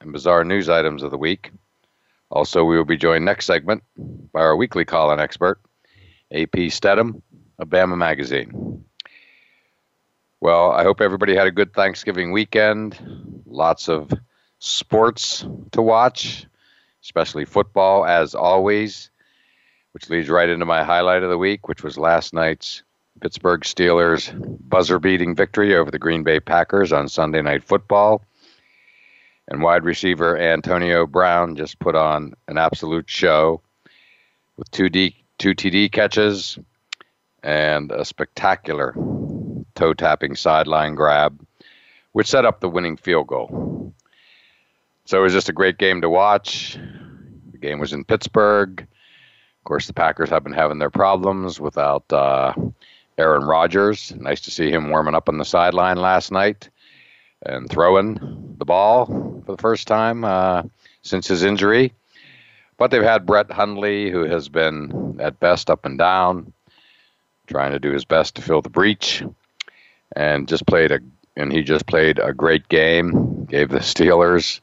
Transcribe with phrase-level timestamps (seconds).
[0.00, 1.50] and bizarre news items of the week.
[2.30, 3.82] Also, we will be joined next segment
[4.32, 5.60] by our weekly call-in expert,
[6.32, 7.22] AP Steadham
[7.58, 8.84] of Bama Magazine.
[10.40, 12.98] Well, I hope everybody had a good Thanksgiving weekend.
[13.46, 14.10] Lots of
[14.58, 16.46] sports to watch,
[17.02, 19.10] especially football, as always,
[19.92, 22.82] which leads right into my highlight of the week, which was last night's
[23.20, 24.32] Pittsburgh Steelers
[24.66, 28.22] buzzer beating victory over the Green Bay Packers on Sunday Night Football.
[29.50, 33.60] And wide receiver Antonio Brown just put on an absolute show
[34.56, 36.56] with two, D, two TD catches
[37.42, 38.94] and a spectacular
[39.74, 41.44] toe tapping sideline grab,
[42.12, 43.92] which set up the winning field goal.
[45.06, 46.78] So it was just a great game to watch.
[47.50, 48.80] The game was in Pittsburgh.
[48.80, 52.54] Of course, the Packers have been having their problems without uh,
[53.18, 54.14] Aaron Rodgers.
[54.14, 56.68] Nice to see him warming up on the sideline last night
[57.44, 59.06] and throwing the ball
[59.44, 60.62] for the first time uh,
[61.02, 61.92] since his injury.
[62.76, 66.52] But they've had Brett Hundley, who has been at best up and down,
[67.46, 69.22] trying to do his best to fill the breach,
[70.16, 71.00] and just played a
[71.36, 73.44] and he just played a great game.
[73.44, 74.60] Gave the Steelers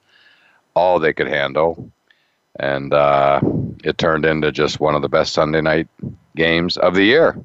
[0.73, 1.91] all they could handle,
[2.59, 3.39] and uh,
[3.83, 5.87] it turned into just one of the best Sunday night
[6.35, 7.35] games of the year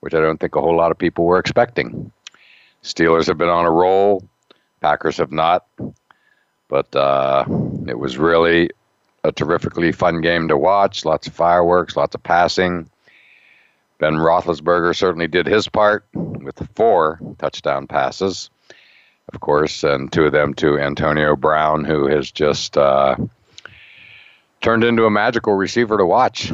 [0.00, 2.12] which I don't think a whole lot of people were expecting.
[2.82, 4.22] Steelers have been on a roll,
[4.80, 5.66] Packers have not,
[6.68, 7.44] but uh,
[7.86, 8.70] it was really
[9.24, 11.04] a terrifically fun game to watch.
[11.04, 12.88] Lots of fireworks, lots of passing.
[13.98, 18.48] Ben Roethlisberger certainly did his part with four touchdown passes,
[19.32, 23.16] of course, and two of them to Antonio Brown, who has just uh,
[24.60, 26.52] turned into a magical receiver to watch.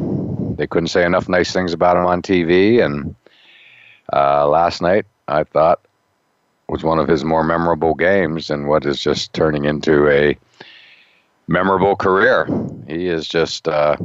[0.56, 3.14] They couldn't say enough nice things about him on TV, and
[4.10, 5.80] uh, last night, I thought,
[6.68, 10.36] was one of his more memorable games and what is just turning into a
[11.46, 12.48] memorable career.
[12.86, 13.96] He is just uh,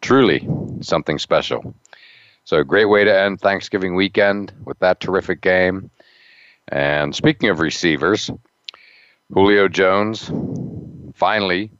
[0.00, 0.48] truly
[0.80, 1.74] something special.
[2.44, 5.90] So, a great way to end Thanksgiving weekend with that terrific game.
[6.68, 8.30] And speaking of receivers,
[9.32, 10.30] Julio Jones
[11.14, 11.70] finally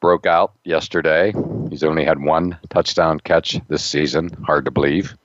[0.00, 1.32] broke out yesterday.
[1.68, 4.30] He's only had one touchdown catch this season.
[4.44, 5.16] Hard to believe.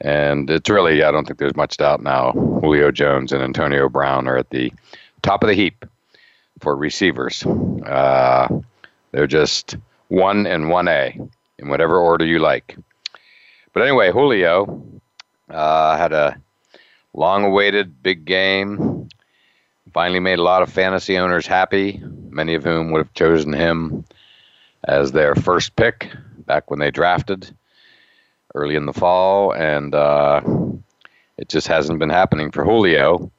[0.00, 2.32] And it's really, I don't think there's much doubt now.
[2.32, 4.72] Julio Jones and Antonio Brown are at the
[5.22, 5.84] top of the heap
[6.60, 7.44] for receivers.
[7.44, 8.48] Uh,
[9.12, 9.76] they're just
[10.08, 11.18] one and one A
[11.58, 12.76] in whatever order you like.
[13.72, 14.82] But anyway, Julio
[15.50, 16.36] uh, had a
[17.14, 19.08] long-awaited big game.
[19.92, 22.02] Finally, made a lot of fantasy owners happy.
[22.30, 24.04] Many of whom would have chosen him
[24.84, 27.54] as their first pick back when they drafted
[28.56, 30.40] early in the fall, and uh,
[31.36, 33.30] it just hasn't been happening for Julio.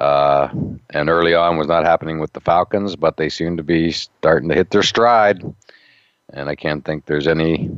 [0.00, 0.48] Uh,
[0.90, 4.48] and early on was not happening with the Falcons, but they seem to be starting
[4.48, 5.42] to hit their stride.
[6.32, 7.70] And I can't think there's any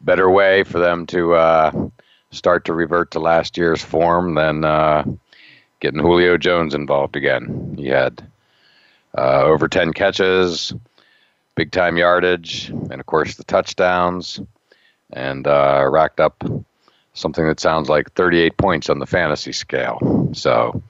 [0.00, 1.88] better way for them to uh,
[2.30, 5.04] start to revert to last year's form than uh,
[5.80, 7.74] getting Julio Jones involved again.
[7.78, 8.26] He had
[9.16, 10.72] uh, over 10 catches,
[11.56, 14.40] big time yardage, and of course the touchdowns
[15.12, 16.44] and uh, racked up
[17.14, 20.30] something that sounds like 38 points on the fantasy scale.
[20.32, 20.82] So,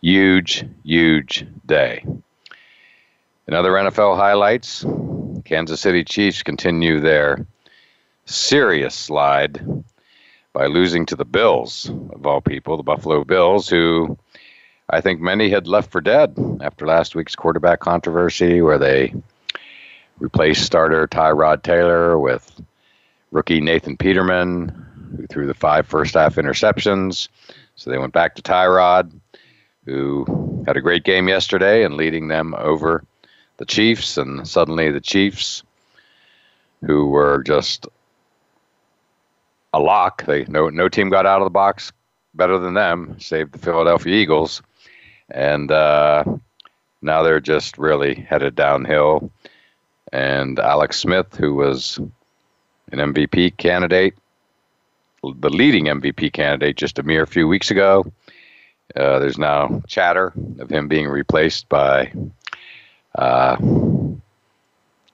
[0.00, 2.04] huge, huge day.
[3.46, 4.84] In other NFL highlights,
[5.44, 7.46] Kansas City Chiefs continue their
[8.24, 9.64] serious slide
[10.52, 14.18] by losing to the Bills, of all people, the Buffalo Bills, who
[14.90, 19.14] I think many had left for dead after last week's quarterback controversy, where they
[20.18, 22.60] replaced starter Tyrod Taylor with
[23.36, 24.70] rookie Nathan Peterman,
[25.14, 27.28] who threw the five first half interceptions.
[27.74, 29.12] So they went back to Tyrod,
[29.84, 33.04] who had a great game yesterday and leading them over
[33.58, 35.62] the Chiefs, and suddenly the Chiefs,
[36.86, 37.86] who were just
[39.74, 41.92] a lock, they no no team got out of the box
[42.32, 44.62] better than them, save the Philadelphia Eagles,
[45.28, 46.24] and uh,
[47.02, 49.30] now they're just really headed downhill.
[50.10, 52.00] And Alex Smith, who was
[52.92, 54.14] an MVP candidate,
[55.22, 58.04] the leading MVP candidate just a mere few weeks ago.
[58.94, 62.12] Uh, there's now chatter of him being replaced by
[63.16, 63.56] uh,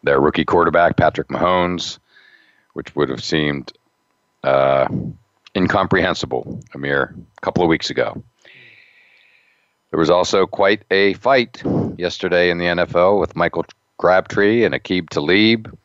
[0.03, 1.99] their rookie quarterback, Patrick Mahomes,
[2.75, 3.73] which would have seemed
[4.45, 4.87] uh,
[5.57, 8.23] incomprehensible a mere couple of weeks ago.
[9.91, 11.63] There was also quite a fight
[11.99, 13.67] yesterday in the NFL with Michael
[13.99, 15.79] Crabtree and Aqib Talib.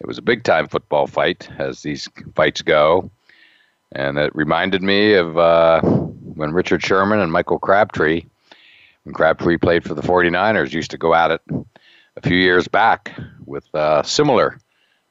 [0.00, 3.10] It was a big time football fight, as these fights go.
[3.92, 8.24] And it reminded me of uh, when Richard Sherman and Michael Crabtree,
[9.04, 11.40] when Crabtree played for the 49ers, used to go at it
[12.16, 13.12] a few years back
[13.44, 14.58] with uh, similar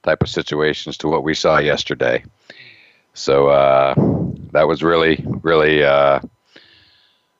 [0.03, 2.23] type of situations to what we saw yesterday.
[3.13, 3.93] So uh,
[4.51, 6.21] that was really, really uh,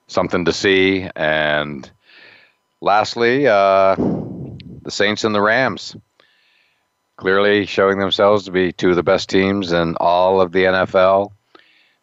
[0.08, 1.08] something to see.
[1.16, 1.90] And
[2.82, 5.96] lastly, uh, the Saints and the Rams
[7.18, 11.32] clearly showing themselves to be two of the best teams in all of the NFL.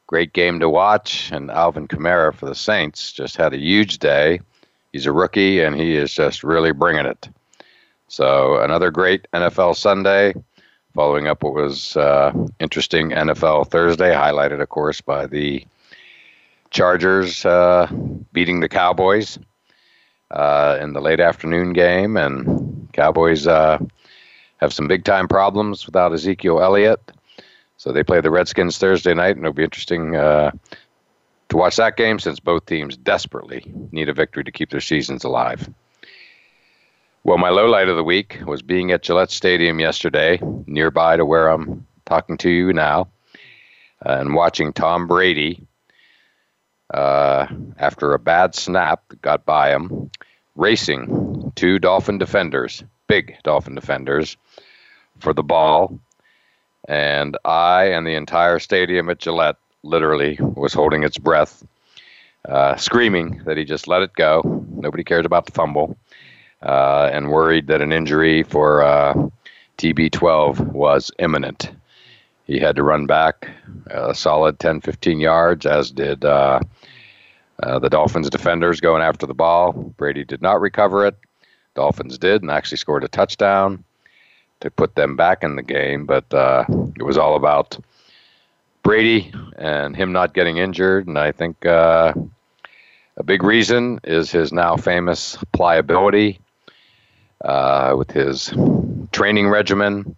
[0.07, 4.41] Great game to watch, and Alvin Kamara for the Saints just had a huge day.
[4.93, 7.29] He's a rookie, and he is just really bringing it.
[8.09, 10.35] So another great NFL Sunday,
[10.95, 15.65] following up what was uh, interesting NFL Thursday, highlighted, of course, by the
[16.71, 17.89] Chargers uh,
[18.33, 19.39] beating the Cowboys
[20.31, 23.79] uh, in the late afternoon game, and Cowboys uh,
[24.65, 27.13] have some big time problems without Ezekiel Elliott.
[27.77, 30.53] So they play the Redskins Thursday night, and it'll be interesting uh,
[31.51, 33.63] to watch that game since both teams desperately
[33.93, 35.69] need a victory to keep their seasons alive.
[37.25, 41.25] Well, my low light of the week was being at Gillette Stadium yesterday, nearby to
[41.25, 43.09] where I'm talking to you now,
[44.05, 45.67] uh, and watching Tom Brady
[46.93, 47.47] uh,
[47.79, 50.11] after a bad snap that got by him,
[50.55, 54.37] racing two Dolphin defenders, big Dolphin defenders,
[55.25, 55.99] for the ball.
[56.87, 61.67] And I and the entire stadium at Gillette literally was holding its breath,
[62.49, 64.65] uh, screaming that he just let it go.
[64.71, 65.97] Nobody cares about the fumble,
[66.63, 69.15] uh, and worried that an injury for uh,
[69.79, 71.73] TB12 was imminent.
[72.47, 73.49] He had to run back
[73.87, 76.61] a solid 10, 15 yards, as did uh,
[77.63, 79.73] uh, the Dolphins defenders going after the ball.
[79.73, 81.17] Brady did not recover it.
[81.75, 83.83] Dolphins did and actually scored a touchdown
[84.65, 86.07] to put them back in the game.
[86.07, 86.65] But uh,
[86.97, 87.79] it was all about
[88.83, 91.07] Brady and him not getting injured.
[91.07, 92.15] And I think uh,
[93.19, 96.41] a big reason is his now famous pliability
[97.45, 98.55] uh, with his
[99.13, 100.17] training regimen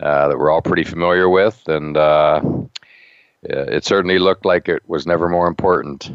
[0.00, 1.62] uh, that we're all pretty familiar with.
[1.68, 2.42] And uh,
[3.44, 6.10] it certainly looked like it was never more important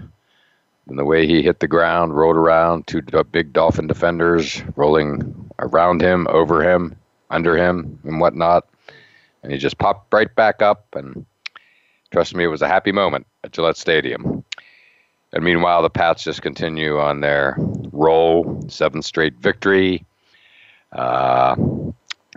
[0.90, 6.02] and the way he hit the ground, rolled around, two big dolphin defenders rolling around
[6.02, 6.96] him, over him,
[7.30, 8.68] under him, and whatnot.
[9.44, 10.88] And he just popped right back up.
[10.94, 11.26] And
[12.12, 14.44] trust me, it was a happy moment at Gillette Stadium.
[15.32, 17.56] And meanwhile, the Pats just continue on their
[17.92, 20.06] roll, seventh straight victory.
[20.92, 21.56] Uh,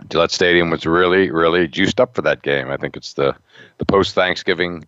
[0.09, 2.69] Gillette Stadium was really, really juiced up for that game.
[2.69, 3.35] I think it's the,
[3.79, 4.85] the post Thanksgiving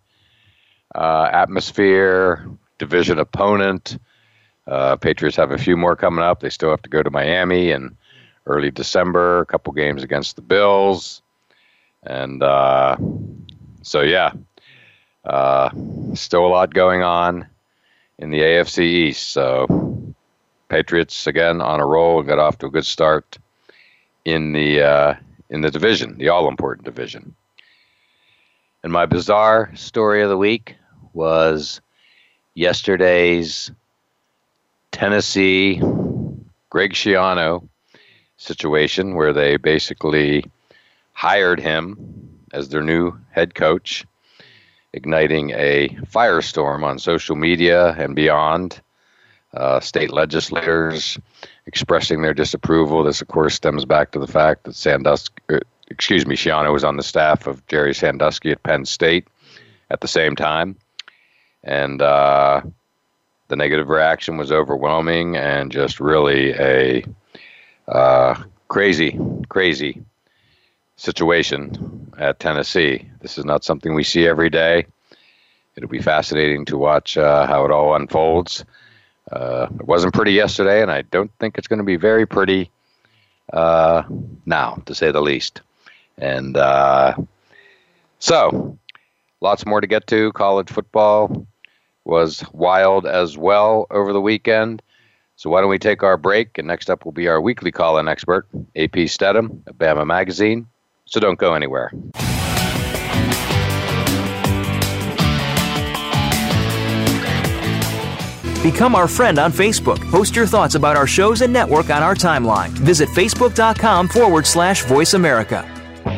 [0.94, 2.46] uh, atmosphere,
[2.78, 3.98] division opponent.
[4.66, 6.40] Uh, Patriots have a few more coming up.
[6.40, 7.96] They still have to go to Miami in
[8.46, 11.22] early December, a couple games against the Bills.
[12.02, 12.96] And uh,
[13.82, 14.32] so, yeah,
[15.24, 15.70] uh,
[16.14, 17.46] still a lot going on
[18.18, 19.28] in the AFC East.
[19.28, 20.14] So,
[20.68, 23.38] Patriots again on a roll and got off to a good start
[24.24, 25.14] in the uh,
[25.48, 27.34] in the division, the all important division.
[28.82, 30.76] And my bizarre story of the week
[31.12, 31.80] was
[32.54, 33.70] yesterday's
[34.90, 35.80] Tennessee
[36.70, 37.68] Greg Schiano
[38.36, 40.44] situation where they basically
[41.12, 41.96] hired him
[42.52, 44.04] as their new head coach,
[44.92, 48.80] igniting a firestorm on social media and beyond.
[49.54, 51.18] Uh, state legislators
[51.64, 53.02] expressing their disapproval.
[53.02, 56.84] This, of course, stems back to the fact that Sandusky, uh, excuse me, Schiano was
[56.84, 59.26] on the staff of Jerry Sandusky at Penn State
[59.88, 60.76] at the same time
[61.66, 62.62] and uh,
[63.48, 67.04] the negative reaction was overwhelming and just really a
[67.88, 70.02] uh, crazy, crazy
[70.96, 73.08] situation at Tennessee.
[73.20, 74.86] This is not something we see every day.
[75.76, 78.64] It'll be fascinating to watch uh, how it all unfolds.
[79.30, 82.70] Uh, it wasn't pretty yesterday, and I don't think it's going to be very pretty
[83.52, 84.04] uh,
[84.46, 85.60] now, to say the least.
[86.16, 87.14] And uh,
[88.18, 88.78] so,
[89.40, 90.32] lots more to get to.
[90.32, 91.46] College football
[92.04, 94.80] was wild as well over the weekend.
[95.36, 96.58] So why don't we take our break?
[96.58, 100.66] And next up will be our weekly call-in expert, AP Steadham of Bama Magazine.
[101.04, 101.92] So don't go anywhere.
[108.62, 110.00] Become our friend on Facebook.
[110.10, 112.70] Post your thoughts about our shows and network on our timeline.
[112.70, 115.64] Visit facebook.com forward slash voice America.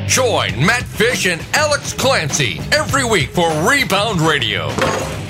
[0.06, 4.70] Join Matt Fish and Alex Clancy every week for Rebound Radio.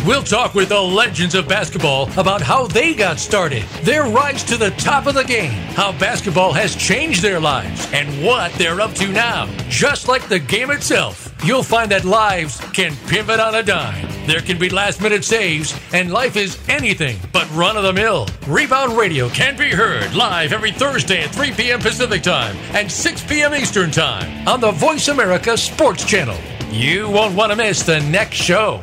[0.09, 4.57] We'll talk with the legends of basketball about how they got started, their rise to
[4.57, 8.95] the top of the game, how basketball has changed their lives, and what they're up
[8.95, 9.45] to now.
[9.69, 14.09] Just like the game itself, you'll find that lives can pivot on a dime.
[14.27, 18.29] There can be last minute saves, and life is anything but run of the mill.
[18.47, 21.81] Rebound Radio can be heard live every Thursday at 3 p.m.
[21.81, 23.55] Pacific Time and 6 p.m.
[23.55, 26.39] Eastern Time on the Voice America Sports Channel.
[26.71, 28.83] You won't want to miss the next show.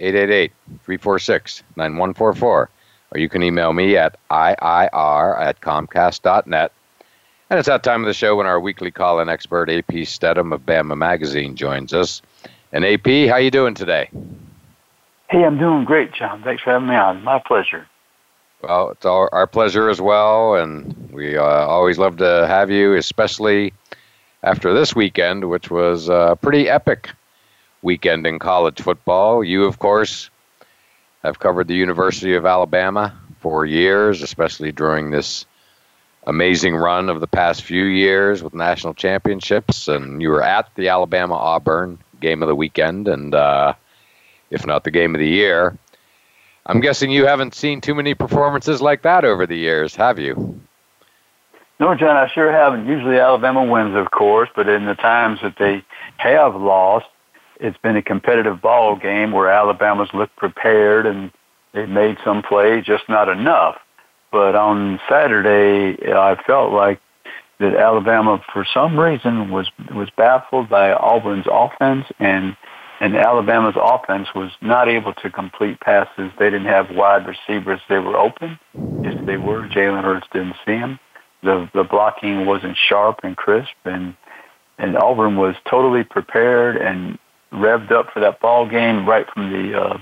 [0.00, 0.52] 888
[0.84, 2.70] 346 9144.
[3.12, 6.72] Or you can email me at IIR at Comcast.net.
[7.50, 10.52] And it's that time of the show when our weekly call in expert, AP Steadham
[10.52, 12.22] of Bama Magazine, joins us.
[12.72, 14.08] And AP, how you doing today?
[15.28, 16.42] Hey, I'm doing great, John.
[16.44, 17.24] Thanks for having me on.
[17.24, 17.88] My pleasure.
[18.62, 22.94] Well, it's our, our pleasure as well, and we uh, always love to have you,
[22.94, 23.72] especially
[24.42, 27.10] after this weekend, which was uh, pretty epic
[27.82, 29.42] weekend in college football.
[29.42, 30.30] You, of course,
[31.22, 35.46] have covered the University of Alabama for years, especially during this
[36.26, 39.88] amazing run of the past few years with national championships.
[39.88, 43.74] And you were at the Alabama Auburn game of the weekend, and uh,
[44.50, 45.76] if not the game of the year.
[46.66, 50.60] I'm guessing you haven't seen too many performances like that over the years, have you?
[51.80, 52.86] No, John, I sure haven't.
[52.86, 55.82] Usually Alabama wins, of course, but in the times that they
[56.18, 57.06] have lost,
[57.60, 61.30] it's been a competitive ball game where Alabama's looked prepared and
[61.72, 63.76] they made some plays, just not enough.
[64.32, 67.00] But on Saturday, I felt like
[67.58, 72.56] that Alabama, for some reason, was was baffled by Auburn's offense, and
[73.00, 76.30] and Alabama's offense was not able to complete passes.
[76.38, 78.58] They didn't have wide receivers; they were open.
[79.04, 79.68] If they were.
[79.68, 80.98] Jalen Hurts didn't see them.
[81.42, 84.14] The the blocking wasn't sharp and crisp, and
[84.78, 87.18] and Auburn was totally prepared and
[87.52, 89.98] revved up for that ball game right from the uh,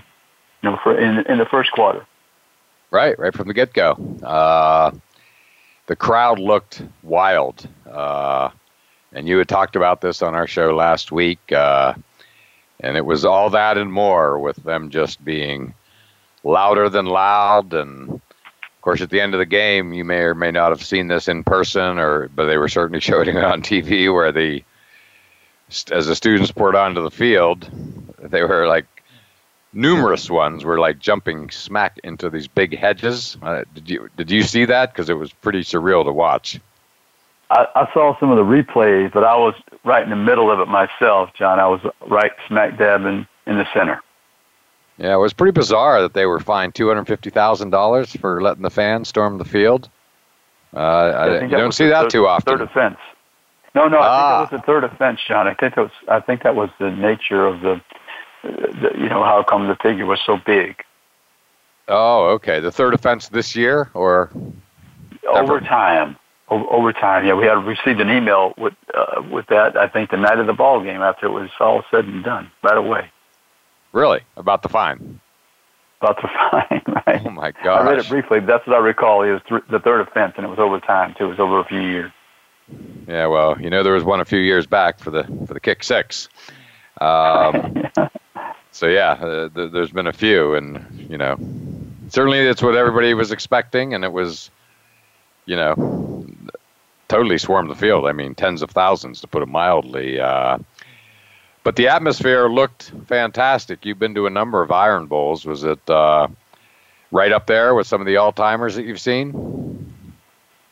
[0.62, 2.06] you know for in in the first quarter.
[2.90, 3.92] Right, right from the get go.
[4.22, 4.92] Uh,
[5.86, 8.50] the crowd looked wild, uh,
[9.12, 11.94] and you had talked about this on our show last week, uh,
[12.80, 15.74] and it was all that and more with them just being
[16.44, 18.20] louder than loud and.
[18.76, 21.08] Of course, at the end of the game, you may or may not have seen
[21.08, 24.62] this in person, or but they were certainly showing it on TV, where the
[25.90, 27.68] as the students poured onto the field,
[28.18, 28.86] they were like
[29.72, 33.36] numerous ones were like jumping smack into these big hedges.
[33.42, 34.92] Uh, did you did you see that?
[34.92, 36.60] Because it was pretty surreal to watch.
[37.50, 40.60] I, I saw some of the replays, but I was right in the middle of
[40.60, 41.58] it myself, John.
[41.58, 44.02] I was right smack dab in, in the center.
[44.98, 48.42] Yeah, it was pretty bizarre that they were fined two hundred fifty thousand dollars for
[48.42, 49.88] letting the fans storm the field.
[50.74, 52.58] Uh, I, you don't see that too often.
[52.58, 52.98] Third offense.
[53.78, 54.38] No, no, I ah.
[54.40, 55.46] think that was the third offense, John.
[55.46, 55.92] I think that was.
[56.08, 57.80] I think that was the nature of the,
[58.42, 60.82] the you know, how come the figure was so big.
[61.86, 62.58] Oh, okay.
[62.58, 64.30] The third offense this year, or
[65.28, 66.16] over time.
[66.50, 69.76] Over time, yeah, we had received an email with uh, with that.
[69.76, 72.50] I think the night of the ball game, after it was all said and done,
[72.62, 73.10] right away.
[73.92, 75.20] Really, about the fine?
[76.00, 77.22] about to fine, Right?
[77.26, 77.86] Oh my god!
[77.86, 78.40] I read it briefly.
[78.40, 79.22] That's what I recall.
[79.22, 81.26] It was th- the third offense, and it was over time too.
[81.26, 82.10] It was over a few years.
[83.06, 85.60] Yeah, well, you know there was one a few years back for the for the
[85.60, 86.28] kick six.
[87.00, 87.84] Um.
[88.70, 91.36] So yeah, uh, th- there's been a few, and you know,
[92.10, 94.52] certainly it's what everybody was expecting, and it was,
[95.46, 96.24] you know,
[97.08, 98.06] totally swarmed the field.
[98.06, 100.20] I mean, tens of thousands to put it mildly.
[100.20, 100.58] Uh,
[101.64, 103.84] but the atmosphere looked fantastic.
[103.84, 105.44] You've been to a number of Iron Bowls.
[105.44, 106.28] Was it uh,
[107.10, 109.32] right up there with some of the all timers that you've seen?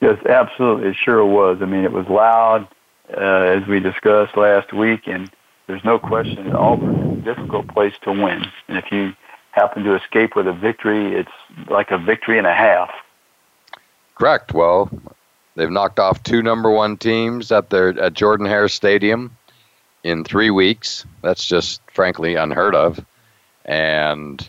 [0.01, 0.91] Yes, absolutely.
[0.91, 1.63] It sure was.
[1.63, 2.69] I mean, it was loud,
[3.17, 5.31] uh, as we discussed last week, and
[5.67, 8.47] there's no question Auburn is a difficult place to win.
[8.69, 9.15] And if you
[9.53, 11.31] happen to escape with a victory, it's
[11.69, 12.91] like a victory and a half.
[14.15, 14.53] Correct.
[14.53, 14.91] Well,
[15.55, 19.37] they've knocked off two number one teams at their at Jordan Hare Stadium
[20.05, 21.05] in three weeks.
[21.23, 23.05] That's just frankly unheard of.
[23.65, 24.49] And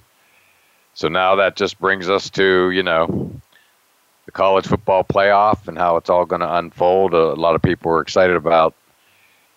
[0.93, 3.31] so now that just brings us to, you know,
[4.37, 7.13] college football playoff and how it's all going to unfold.
[7.13, 8.75] Uh, a lot of people are excited about,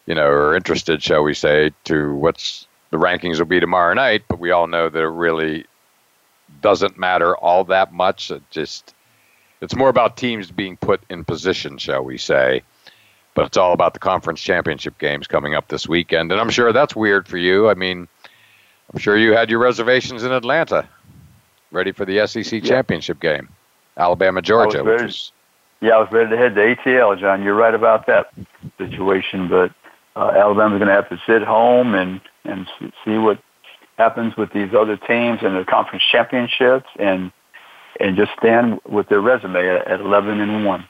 [0.06, 4.24] you know, or interested, shall we say, to what's the rankings will be tomorrow night.
[4.26, 5.66] But we all know that it really
[6.62, 8.30] doesn't matter all that much.
[8.30, 8.94] It just
[9.60, 12.62] it's more about teams being put in position, shall we say.
[13.34, 16.72] But it's all about the conference championship games coming up this weekend, and I'm sure
[16.72, 17.68] that's weird for you.
[17.68, 18.08] I mean,
[18.92, 20.88] I'm sure you had your reservations in Atlanta,
[21.70, 22.60] ready for the SEC yeah.
[22.60, 23.48] championship game,
[24.00, 24.82] Alabama Georgia.
[24.82, 25.32] Ready, is,
[25.80, 27.42] yeah, I was ready to head to ATL, John.
[27.42, 28.32] You're right about that
[28.78, 29.72] situation, but
[30.16, 32.66] uh, Alabama's going to have to sit home and and
[33.04, 33.38] see what
[33.98, 37.30] happens with these other teams and the conference championships and
[38.00, 40.84] and just stand with their resume at, at 11 and 1.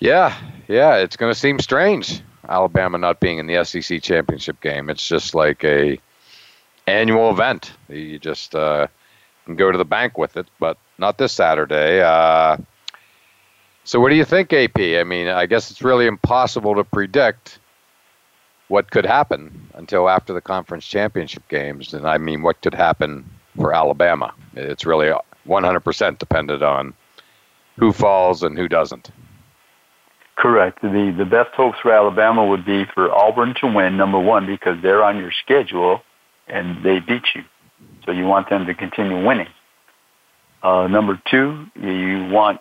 [0.00, 4.90] Yeah, yeah, it's going to seem strange Alabama not being in the SEC championship game.
[4.90, 6.00] It's just like a
[6.86, 7.72] annual event.
[7.88, 8.88] You just uh,
[9.44, 12.00] can go to the bank with it, but not this Saturday.
[12.00, 12.58] Uh,
[13.84, 14.78] so, what do you think, AP?
[14.78, 17.58] I mean, I guess it's really impossible to predict
[18.68, 21.94] what could happen until after the conference championship games.
[21.94, 23.24] And I mean, what could happen
[23.56, 24.34] for Alabama?
[24.54, 25.10] It's really
[25.46, 26.92] 100% dependent on
[27.78, 29.10] who falls and who doesn't.
[30.36, 30.82] Correct.
[30.82, 34.80] The the best hopes for Alabama would be for Auburn to win number one because
[34.82, 36.00] they're on your schedule
[36.46, 37.42] and they beat you,
[38.04, 39.48] so you want them to continue winning.
[40.62, 42.60] Uh, number two, you want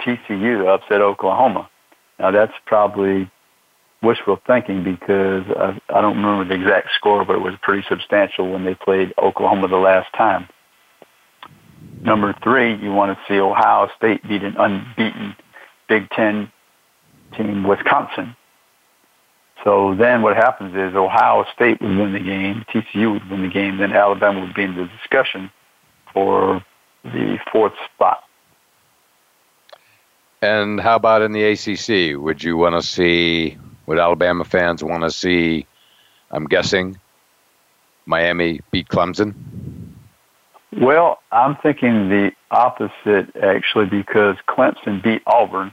[0.00, 1.68] TCU to upset Oklahoma.
[2.18, 3.30] Now that's probably
[4.02, 8.50] wishful thinking because I, I don't remember the exact score, but it was pretty substantial
[8.50, 10.48] when they played Oklahoma the last time.
[12.00, 15.36] Number three, you want to see Ohio State beat an unbeaten
[15.88, 16.50] Big Ten
[17.36, 18.36] team, Wisconsin.
[19.64, 23.48] So then what happens is Ohio State would win the game, TCU would win the
[23.48, 25.50] game, then Alabama would be in the discussion
[26.12, 26.64] for
[27.12, 28.24] the fourth spot.
[30.40, 32.20] And how about in the ACC?
[32.20, 35.66] Would you want to see, would Alabama fans want to see,
[36.30, 36.98] I'm guessing,
[38.06, 39.34] Miami beat Clemson?
[40.76, 45.72] Well, I'm thinking the opposite actually because Clemson beat Auburn.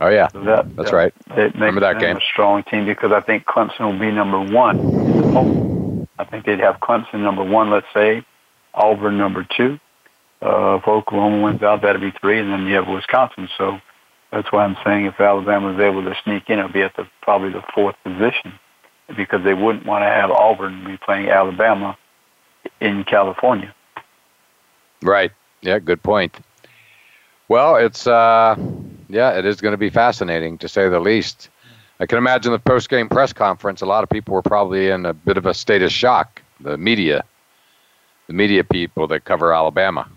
[0.00, 1.14] Oh yeah, so that, that's that, right.
[1.36, 2.16] It Remember that game?
[2.16, 6.08] A strong team because I think Clemson will be number one.
[6.18, 8.24] I think they'd have Clemson number one, let's say,
[8.74, 9.78] Auburn number two.
[10.44, 13.48] Uh, if Oklahoma wins out, that'd be three, and then you have Wisconsin.
[13.56, 13.80] So
[14.30, 17.08] that's why I'm saying if Alabama is able to sneak in, it'll be at the
[17.22, 18.52] probably the fourth position
[19.16, 21.96] because they wouldn't want to have Auburn be playing Alabama
[22.80, 23.74] in California.
[25.02, 25.32] Right.
[25.62, 26.38] Yeah, good point.
[27.48, 28.56] Well, it's uh,
[29.08, 31.48] yeah, it is going to be fascinating to say the least.
[32.00, 33.80] I can imagine the post-game press conference.
[33.80, 36.42] A lot of people were probably in a bit of a state of shock.
[36.60, 37.24] The media,
[38.26, 40.08] the media people that cover Alabama.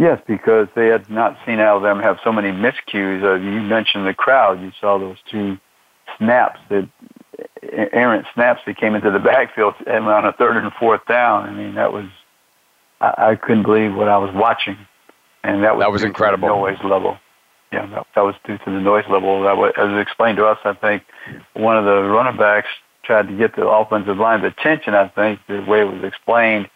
[0.00, 3.22] Yes, because they had not seen Alabama have so many miscues.
[3.22, 4.58] Uh, you mentioned the crowd.
[4.62, 5.58] You saw those two
[6.16, 6.88] snaps that
[7.92, 11.50] errant snaps that came into the backfield and on a third and fourth down.
[11.50, 12.06] I mean, that was
[13.02, 14.78] I, I couldn't believe what I was watching,
[15.44, 17.18] and that was that was incredible noise level.
[17.70, 19.42] Yeah, that, that was due to the noise level.
[19.42, 21.02] That was, as explained to us, I think
[21.52, 22.68] one of the running backs
[23.04, 24.94] tried to get the offensive line's attention.
[24.94, 26.70] I think the way it was explained,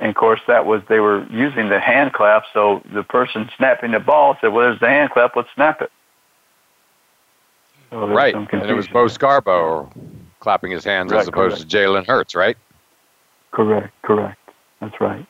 [0.00, 2.44] and of course that was they were using the hand clap.
[2.52, 5.36] So the person snapping the ball said, "Well, there's the hand clap.
[5.36, 5.92] Let's snap it."
[7.90, 9.92] So right, and it was Bo Scarborough
[10.40, 11.70] clapping his hands right, as opposed correct.
[11.70, 12.56] to Jalen Hurts, right?
[13.50, 14.38] Correct, correct.
[14.80, 15.26] That's right.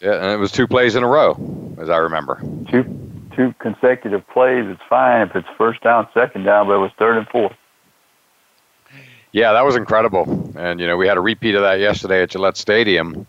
[0.00, 2.40] Yeah, and it was two plays in a row, as I remember.
[2.70, 2.84] Two
[3.34, 7.16] two consecutive plays, it's fine if it's first down, second down, but it was third
[7.16, 7.56] and fourth.
[9.32, 10.52] Yeah, that was incredible.
[10.56, 13.26] And you know, we had a repeat of that yesterday at Gillette Stadium.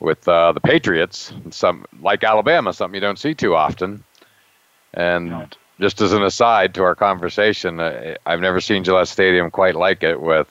[0.00, 4.04] With uh, the Patriots, some like Alabama, something you don't see too often.
[4.94, 5.48] And no.
[5.80, 10.02] just as an aside to our conversation, uh, I've never seen Gillette Stadium quite like
[10.02, 10.48] it with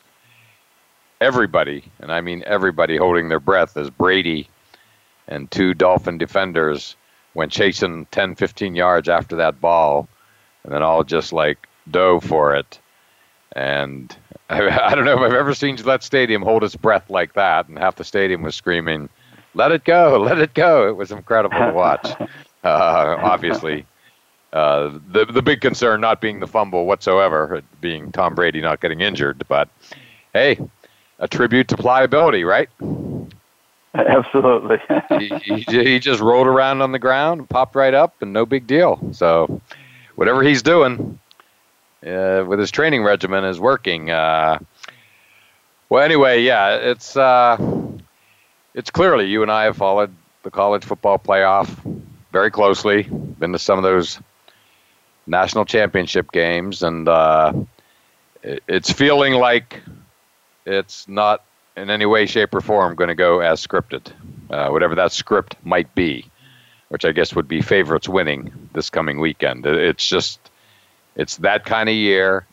[1.19, 4.49] everybody, and I mean everybody, holding their breath as Brady
[5.27, 6.95] and two Dolphin defenders
[7.33, 10.07] went chasing 10, 15 yards after that ball,
[10.63, 12.79] and then all just like dove for it.
[13.53, 14.15] And
[14.49, 17.67] I, I don't know if I've ever seen Gillette Stadium hold its breath like that,
[17.67, 19.09] and half the stadium was screaming,
[19.57, 20.19] "Let it go!
[20.25, 22.09] Let it go!" It was incredible to watch.
[22.63, 23.85] Uh, obviously,
[24.53, 29.01] uh, the the big concern not being the fumble whatsoever, being Tom Brady not getting
[29.01, 29.67] injured, but
[30.33, 30.59] hey,
[31.19, 32.69] a tribute to pliability, right?
[33.93, 34.77] Absolutely.
[35.17, 38.67] he, he, he, just rolled around on the ground, popped right up, and no big
[38.67, 38.99] deal.
[39.11, 39.59] So,
[40.15, 41.19] whatever he's doing
[42.05, 44.11] uh, with his training regimen is working.
[44.11, 44.59] Uh,
[45.89, 47.57] well, anyway, yeah, it's uh,
[48.77, 50.13] it's clearly you and I have followed
[50.43, 51.67] the college football playoff
[52.31, 53.03] very closely.
[53.03, 54.19] Been to some of those
[55.25, 57.53] national championship games, and uh,
[58.43, 59.81] it's feeling like
[60.65, 61.43] it's not
[61.75, 64.11] in any way, shape, or form going to go as scripted,
[64.51, 66.29] uh, whatever that script might be,
[66.89, 69.65] which I guess would be favorites winning this coming weekend.
[69.65, 70.39] It's just,
[71.15, 72.45] it's that kind of year.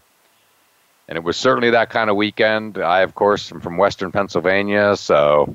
[1.07, 2.79] And it was certainly that kind of weekend.
[2.79, 5.55] I, of course, am from Western Pennsylvania, so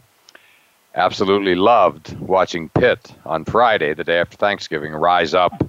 [0.95, 5.63] absolutely loved watching Pitt on Friday, the day after Thanksgiving, rise up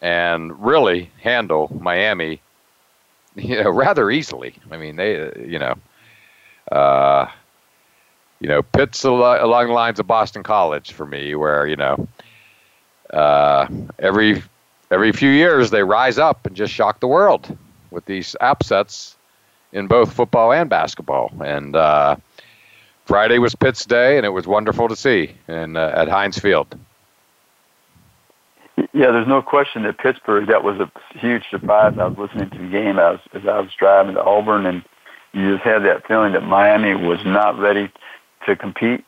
[0.00, 2.40] and really handle Miami,
[3.36, 4.54] you know, rather easily.
[4.70, 5.74] I mean, they, you know,
[6.70, 7.30] uh,
[8.40, 12.06] you know, Pitt's al- along the lines of Boston College for me, where you know,
[13.12, 13.66] uh,
[13.98, 14.42] every
[14.90, 17.56] every few years they rise up and just shock the world
[17.90, 19.16] with these upsets
[19.72, 21.32] in both football and basketball.
[21.42, 22.16] And uh,
[23.04, 26.74] Friday was Pitt's day, and it was wonderful to see in, uh, at Heinz Field.
[28.76, 30.46] Yeah, there's no question that Pittsburgh.
[30.46, 31.98] That was a huge surprise.
[31.98, 34.82] I was listening to the game as, as I was driving to Auburn, and
[35.32, 37.90] you just had that feeling that Miami was not ready
[38.46, 39.04] to compete,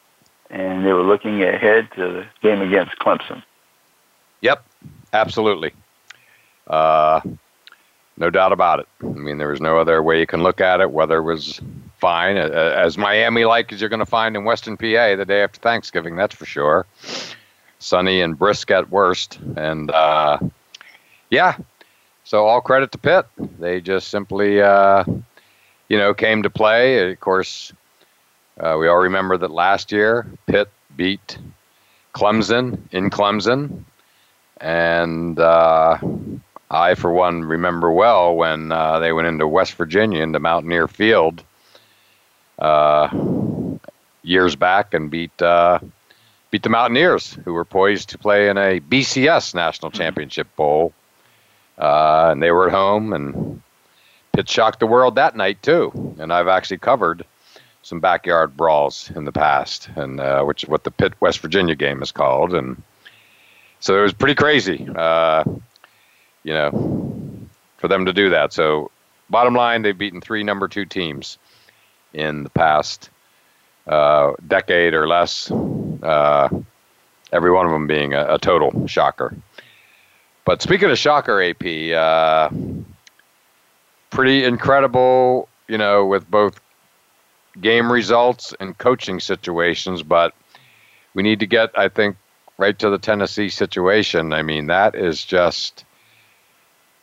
[0.50, 3.42] and they were looking ahead to the game against Clemson.
[4.40, 4.64] Yep,
[5.12, 5.72] absolutely.
[6.66, 7.20] Uh,
[8.16, 8.88] no doubt about it.
[9.02, 10.90] I mean, there was no other way you can look at it.
[10.90, 11.60] Weather was
[12.06, 16.14] fine, as Miami-like as you're going to find in Western PA the day after Thanksgiving.
[16.14, 16.86] That's for sure.
[17.80, 20.38] Sunny and brisk at worst, and uh,
[21.30, 21.56] yeah.
[22.22, 23.26] So all credit to Pitt.
[23.58, 25.02] They just simply uh,
[25.88, 27.10] you know, came to play.
[27.10, 27.72] Of course,
[28.60, 31.38] uh, we all remember that last year Pitt beat
[32.14, 33.82] Clemson in Clemson,
[34.60, 35.98] and uh,
[36.70, 41.42] I, for one, remember well when uh, they went into West Virginia into Mountaineer Field
[42.58, 43.08] uh,
[44.22, 45.78] years back and beat uh,
[46.50, 50.92] beat the Mountaineers, who were poised to play in a BCS National Championship Bowl,
[51.78, 53.62] uh, and they were at home and
[54.36, 56.14] it shocked the world that night too.
[56.18, 57.24] And I've actually covered
[57.82, 61.74] some backyard brawls in the past, and uh, which is what the Pitt West Virginia
[61.74, 62.52] game is called.
[62.52, 62.82] And
[63.80, 65.44] so it was pretty crazy, uh,
[66.42, 68.52] you know, for them to do that.
[68.52, 68.90] So
[69.30, 71.38] bottom line, they've beaten three number two teams
[72.12, 73.10] in the past
[73.86, 75.50] uh, decade or less.
[75.50, 76.48] Uh,
[77.32, 79.34] every one of them being a, a, total shocker.
[80.44, 82.50] But speaking of shocker, AP, uh,
[84.10, 86.60] pretty incredible, you know, with both
[87.60, 90.02] game results and coaching situations.
[90.02, 90.34] But
[91.14, 92.16] we need to get, I think,
[92.58, 94.32] right to the Tennessee situation.
[94.32, 95.84] I mean, that is just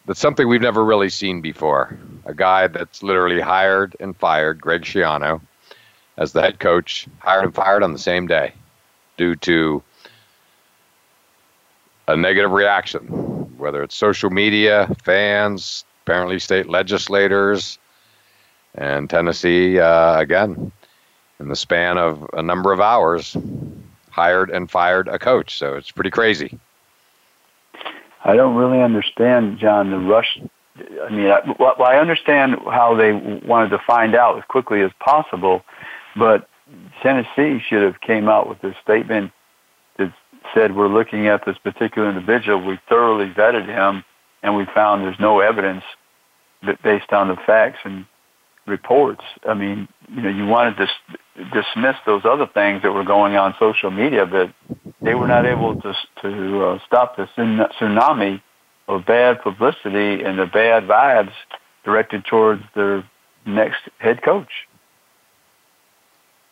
[0.06, 1.98] that's something we've never really seen before.
[2.26, 5.42] A guy that's literally hired and fired, Greg Schiano,
[6.18, 8.54] as the head coach, hired and fired on the same day
[9.18, 9.82] due to
[12.08, 13.08] a negative reaction,
[13.58, 17.80] whether it's social media, fans, apparently state legislators,
[18.76, 20.72] and Tennessee, uh, again,
[21.40, 23.38] in the span of a number of hours,
[24.10, 25.58] hired and fired a coach.
[25.58, 26.60] So it's pretty crazy.
[28.24, 30.40] I don't really understand, John, the rush.
[31.06, 34.92] I mean, I, well, I understand how they wanted to find out as quickly as
[35.00, 35.64] possible,
[36.16, 36.48] but
[37.02, 39.32] Tennessee should have came out with a statement
[39.98, 40.14] that
[40.54, 42.66] said, "We're looking at this particular individual.
[42.66, 44.04] We thoroughly vetted him,
[44.42, 45.84] and we found there's no evidence
[46.82, 48.06] based on the facts and
[48.66, 49.24] reports.
[49.46, 50.88] I mean, you know, you wanted to
[51.54, 54.54] dismiss those other things that were going on social media, but
[55.04, 58.42] they were not able to to uh, stop the tsunami
[58.88, 61.34] of bad publicity and the bad vibes
[61.84, 63.04] directed towards their
[63.46, 64.68] next head coach.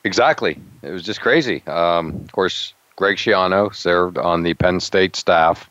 [0.03, 0.59] Exactly.
[0.81, 1.63] It was just crazy.
[1.67, 5.69] Um, of course, Greg Schiano served on the Penn State staff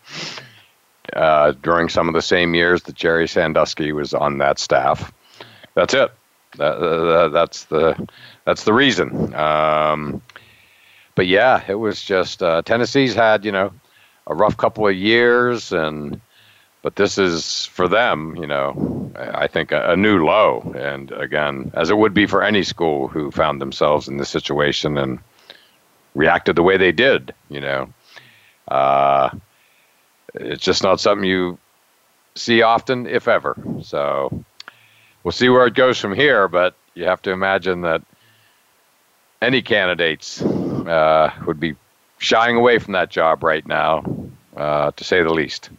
[1.15, 5.13] uh, during some of the same years that Jerry Sandusky was on that staff.
[5.75, 6.13] That's it.
[6.59, 8.09] Uh, that's the
[8.45, 9.35] that's the reason.
[9.35, 10.23] Um,
[11.21, 13.75] but yeah, it was just uh, Tennessee's had you know
[14.27, 16.19] a rough couple of years, and
[16.81, 21.73] but this is for them, you know, I think a, a, new low, and again,
[21.75, 25.19] as it would be for any school who found themselves in this situation and
[26.15, 27.93] reacted the way they did, you know.
[28.67, 29.29] Uh,
[30.33, 31.59] it's just not something you
[32.35, 33.63] see often, if ever.
[33.83, 34.43] So
[35.23, 38.01] we'll see where it goes from here, but you have to imagine that
[39.43, 40.43] any candidates
[40.91, 41.77] uh, would be
[42.19, 44.05] shying away from that job right now,
[44.57, 45.71] uh, to say the least.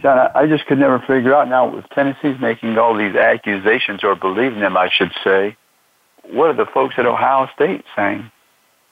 [0.00, 4.16] John, I just could never figure out now if Tennessee's making all these accusations or
[4.16, 5.56] believing them, I should say.
[6.24, 8.30] What are the folks at Ohio State saying?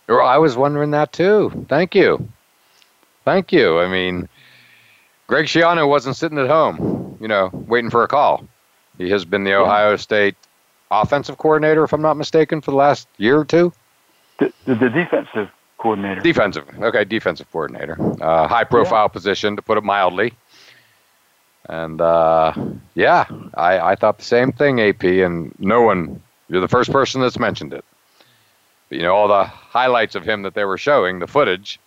[0.09, 1.66] Well, I was wondering that too.
[1.68, 2.28] Thank you.
[3.24, 3.78] Thank you.
[3.78, 4.28] I mean,
[5.26, 8.46] Greg Schiano wasn't sitting at home, you know, waiting for a call.
[8.98, 10.37] He has been the Ohio State
[10.90, 13.72] offensive coordinator, if I'm not mistaken, for the last year or two.
[14.40, 16.20] The, the, defensive coordinator.
[16.20, 16.66] Defensive.
[16.81, 17.96] Okay, defensive coordinator.
[18.22, 19.09] Uh, high profile yeah.
[19.09, 20.33] position, to put it mildly.
[21.68, 22.55] And uh,
[22.94, 27.20] yeah, I, I thought the same thing, AP, and no one, you're the first person
[27.20, 27.85] that's mentioned it.
[28.88, 31.79] But, you know, all the highlights of him that they were showing, the footage,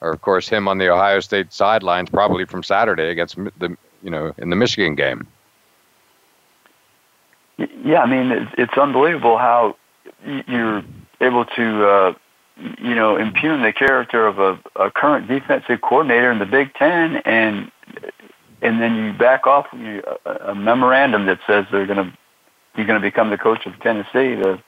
[0.00, 4.10] are of course him on the Ohio State sidelines, probably from Saturday against the, you
[4.10, 5.26] know, in the Michigan game.
[7.84, 9.76] Yeah, I mean, it's unbelievable how
[10.24, 10.82] you're
[11.20, 12.12] able to, uh,
[12.80, 17.16] you know, impugn the character of a, a current defensive coordinator in the Big Ten,
[17.18, 17.70] and
[18.62, 22.18] and then you back off you, a, a memorandum that says they're going to
[22.76, 24.34] you're going to become the coach of Tennessee.
[24.34, 24.62] The,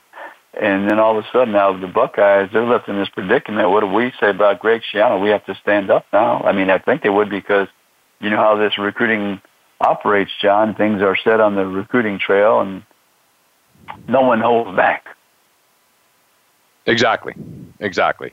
[0.61, 3.71] and then all of a sudden, now the Buckeyes they're left in this predicament.
[3.71, 5.23] What do we say about Greg Schiano?
[5.23, 6.43] We have to stand up now.
[6.43, 7.69] I mean, I think they would because
[8.21, 9.41] you know how this recruiting
[9.81, 10.75] operates, John.
[10.75, 12.83] Things are set on the recruiting trail, and
[14.09, 15.07] no one holds back.
[16.87, 17.35] Exactly,
[17.81, 18.33] exactly.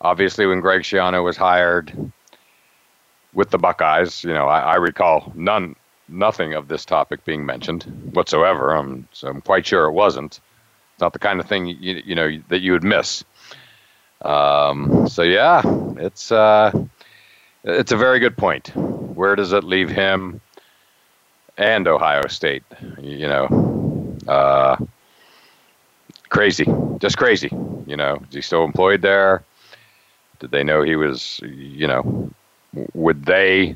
[0.00, 1.92] Obviously, when Greg Schiano was hired,
[3.34, 5.76] with the Buckeyes, you know, I, I recall none,
[6.08, 8.74] nothing of this topic being mentioned whatsoever.
[8.74, 10.40] I'm, so I'm quite sure it wasn't.
[10.94, 13.24] It's not the kind of thing you, you know that you would miss.
[14.22, 15.62] Um, so yeah,
[15.98, 16.72] it's uh,
[17.62, 18.74] it's a very good point.
[18.74, 20.40] Where does it leave him
[21.56, 22.64] and Ohio State?
[23.00, 24.76] You know, uh,
[26.28, 26.66] crazy,
[26.98, 27.50] just crazy.
[27.86, 29.42] You know, is he still employed there?
[30.40, 32.30] Did they know he was, you know,
[32.94, 33.74] would they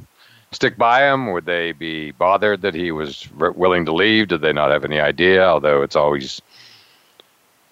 [0.53, 1.33] stick by him?
[1.33, 4.29] Would they be bothered that he was willing to leave?
[4.29, 5.45] Did they not have any idea?
[5.45, 6.41] Although it's always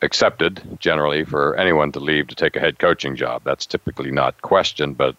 [0.03, 3.43] accepted generally for anyone to leave to take a head coaching job.
[3.45, 5.15] That's typically not questioned, but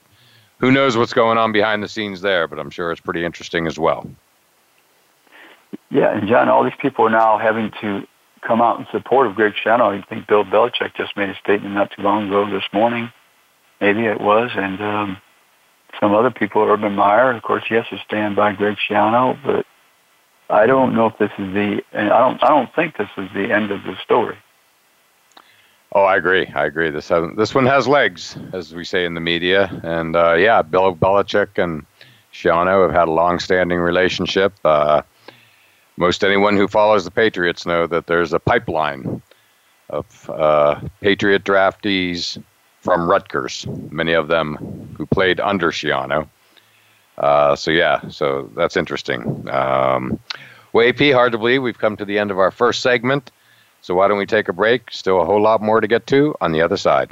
[0.58, 2.48] who knows what's going on behind the scenes there?
[2.48, 4.10] But I'm sure it's pretty interesting as well.
[5.90, 8.06] Yeah, and John, all these people are now having to
[8.42, 9.98] come out in support of Greg Schiano.
[9.98, 13.12] I think Bill Belichick just made a statement not too long ago this morning.
[13.80, 15.18] Maybe it was, and um,
[16.00, 19.66] some other people, Urban Meyer, of course, he has to stand by Greg Schiano, but
[20.50, 23.30] I don't know if this is the, and I don't, I don't think this is
[23.34, 24.38] the end of the story.
[25.94, 26.48] Oh, I agree.
[26.56, 26.90] I agree.
[26.90, 30.62] This has, this one has legs, as we say in the media, and uh, yeah,
[30.62, 31.86] Bill Belichick and
[32.34, 34.54] Schiano have had a long-standing relationship.
[34.64, 35.02] Uh,
[35.98, 39.22] most anyone who follows the Patriots know that there's a pipeline
[39.90, 42.42] of uh, Patriot draftees
[42.80, 46.28] from Rutgers, many of them who played under Schiano.
[47.18, 49.48] Uh, so yeah, so that's interesting.
[49.50, 50.20] Um,
[50.74, 53.32] well, AP, hard to believe we've come to the end of our first segment.
[53.82, 54.92] So why don't we take a break?
[54.92, 57.12] Still a whole lot more to get to on the other side.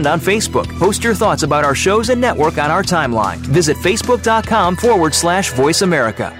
[0.07, 0.67] on Facebook.
[0.79, 3.37] Post your thoughts about our shows and network on our timeline.
[3.37, 6.37] Visit facebook.com forward slash voice America.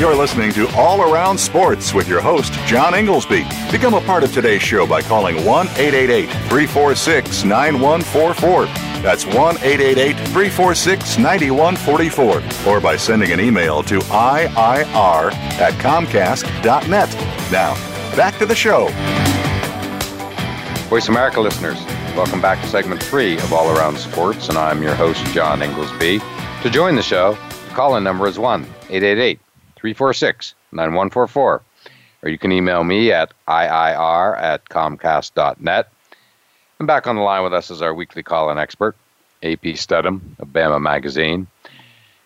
[0.00, 3.44] You're listening to All Around Sports with your host, John Inglesby.
[3.70, 8.64] Become a part of today's show by calling 1 888 346 9144.
[9.02, 12.72] That's 1 888 346 9144.
[12.72, 17.52] Or by sending an email to IIR at Comcast.net.
[17.52, 17.74] Now,
[18.16, 18.88] back to the show.
[20.90, 21.80] Voice America listeners,
[22.16, 26.18] welcome back to segment three of All Around Sports, and I'm your host, John Inglesby.
[26.64, 29.38] To join the show, the call in number is 1 888
[29.76, 31.62] 346 9144.
[32.22, 35.92] Or you can email me at IIR at Comcast.net.
[36.80, 38.96] And back on the line with us is our weekly call in expert,
[39.44, 41.46] AP Steadham of Bama Magazine.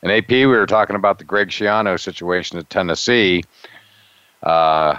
[0.03, 3.45] And AP, we were talking about the Greg Schiano situation at Tennessee.
[4.43, 4.97] Uh,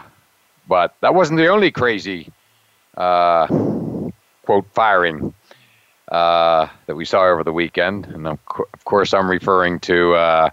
[0.67, 2.31] but that wasn't the only crazy,
[2.97, 3.47] uh,
[4.45, 5.33] quote, firing
[6.09, 8.05] uh, that we saw over the weekend.
[8.07, 10.49] And of, co- of course, I'm referring to uh,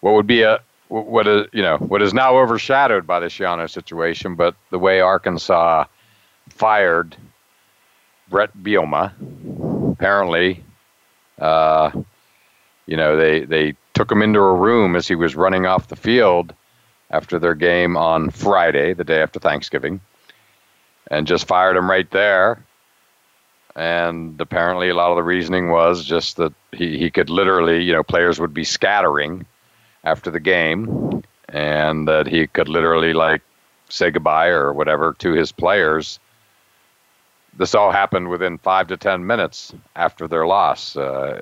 [0.00, 3.68] what would be a what is you know what is now overshadowed by the Schiano
[3.70, 5.84] situation, but the way Arkansas
[6.50, 7.16] fired
[8.28, 9.12] Bret Bielema,
[9.92, 10.62] apparently,
[11.38, 11.90] uh,
[12.86, 15.96] you know they they took him into a room as he was running off the
[15.96, 16.52] field
[17.10, 20.00] after their game on Friday, the day after Thanksgiving,
[21.10, 22.64] and just fired him right there.
[23.74, 27.92] And apparently, a lot of the reasoning was just that he, he could literally, you
[27.92, 29.46] know, players would be scattering
[30.04, 33.42] after the game and that he could literally like
[33.88, 36.18] say goodbye or whatever to his players.
[37.56, 40.96] This all happened within five to ten minutes after their loss.
[40.96, 41.40] Uh,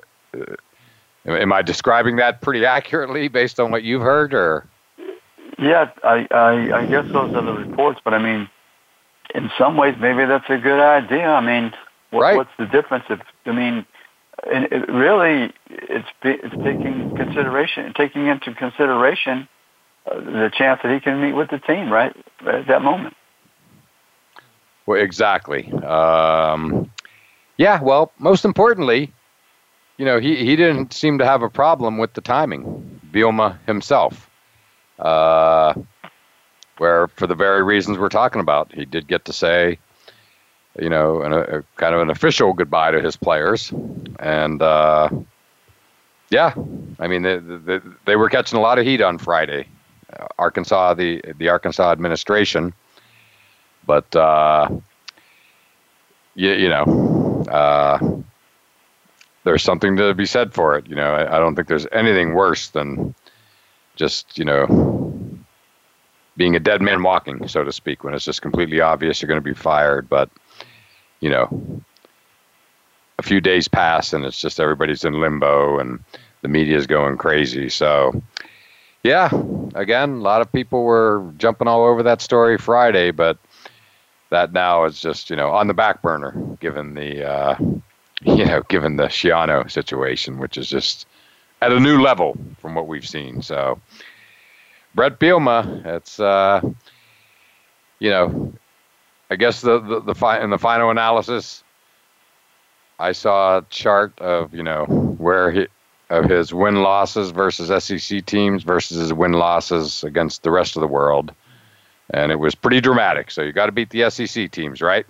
[1.25, 4.67] am I describing that pretty accurately based on what you've heard, or?
[5.57, 8.49] Yeah, I, I, I guess those are the reports, but I mean,
[9.33, 11.27] in some ways, maybe that's a good idea.
[11.27, 11.73] I mean,
[12.09, 12.37] what, right.
[12.37, 13.05] what's the difference?
[13.09, 13.85] If I mean,
[14.51, 19.47] and it really it's it's taking consideration taking into consideration
[20.05, 23.15] uh, the chance that he can meet with the team right, right at that moment.
[24.85, 25.71] Well, exactly.
[25.71, 26.91] Um,
[27.57, 27.81] yeah.
[27.81, 29.13] Well, most importantly,
[29.97, 32.99] you know, he, he didn't seem to have a problem with the timing.
[33.11, 34.29] Bielema himself,
[34.97, 35.73] uh,
[36.81, 39.77] where for the very reasons we're talking about, he did get to say
[40.79, 43.71] you know, an, a, kind of an official goodbye to his players.
[44.19, 45.09] And uh,
[46.29, 46.53] yeah,
[46.99, 49.67] I mean, they, they, they, were catching a lot of heat on Friday.
[50.17, 52.73] Uh, Arkansas, the the Arkansas administration,
[53.85, 54.69] but uh,
[56.35, 57.99] you, you know, uh,
[59.43, 60.87] there's something to be said for it.
[60.87, 63.13] You know, I, I don't think there's anything worse than
[63.95, 64.65] just you know
[66.37, 69.41] being a dead man walking, so to speak, when it's just completely obvious you're going
[69.41, 70.09] to be fired.
[70.09, 70.29] But
[71.19, 71.81] you know,
[73.19, 76.03] a few days pass and it's just everybody's in limbo and
[76.41, 77.69] the media is going crazy.
[77.69, 78.21] So,
[79.03, 79.29] yeah,
[79.75, 83.37] again, a lot of people were jumping all over that story Friday, but
[84.31, 87.55] that now is just you know on the back burner given the uh,
[88.21, 91.05] you know given the Schiano situation, which is just
[91.61, 93.41] at a new level from what we've seen.
[93.41, 93.79] So,
[94.93, 96.61] Bret Bielema, it's uh,
[97.99, 98.53] you know
[99.31, 101.63] I guess the the, the fi- in the final analysis,
[102.99, 105.67] I saw a chart of you know where he
[106.09, 110.81] of his win losses versus SEC teams versus his win losses against the rest of
[110.81, 111.33] the world,
[112.09, 113.31] and it was pretty dramatic.
[113.31, 115.05] So you got to beat the SEC teams, right?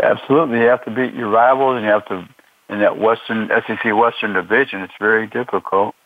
[0.00, 2.28] Absolutely, you have to beat your rivals, and you have to
[2.68, 4.82] in that Western SEC Western Division.
[4.82, 5.96] It's very difficult.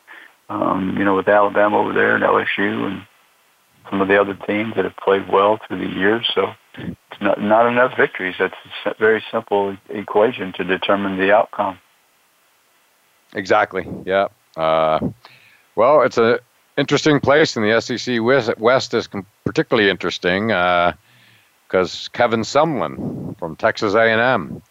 [0.53, 3.07] Um, you know, with Alabama over there and LSU and
[3.89, 6.31] some of the other teams that have played well through the years.
[6.35, 8.35] So it's not, not enough victories.
[8.39, 11.79] That's a very simple equation to determine the outcome.
[13.35, 13.87] Exactly.
[14.05, 14.29] Yeah.
[14.55, 15.01] Uh,
[15.75, 16.39] well, it's an
[16.77, 18.21] interesting place, and the SEC
[18.59, 19.09] West is
[19.47, 24.63] particularly interesting because uh, Kevin Sumlin from Texas A&M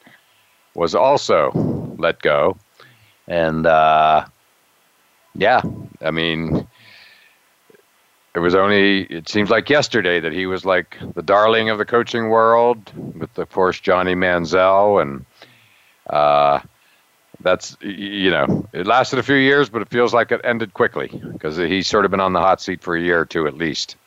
[0.76, 2.56] was also let go,
[3.28, 4.26] and uh,
[5.36, 5.62] yeah,
[6.02, 6.68] I mean,
[8.34, 11.86] it was only it seems like yesterday that he was like the darling of the
[11.86, 15.26] coaching world with of course Johnny Manziel and
[16.10, 16.60] uh,
[17.42, 21.10] that's you know it lasted a few years but it feels like it ended quickly
[21.34, 23.56] because he's sort of been on the hot seat for a year or two at
[23.56, 23.98] least.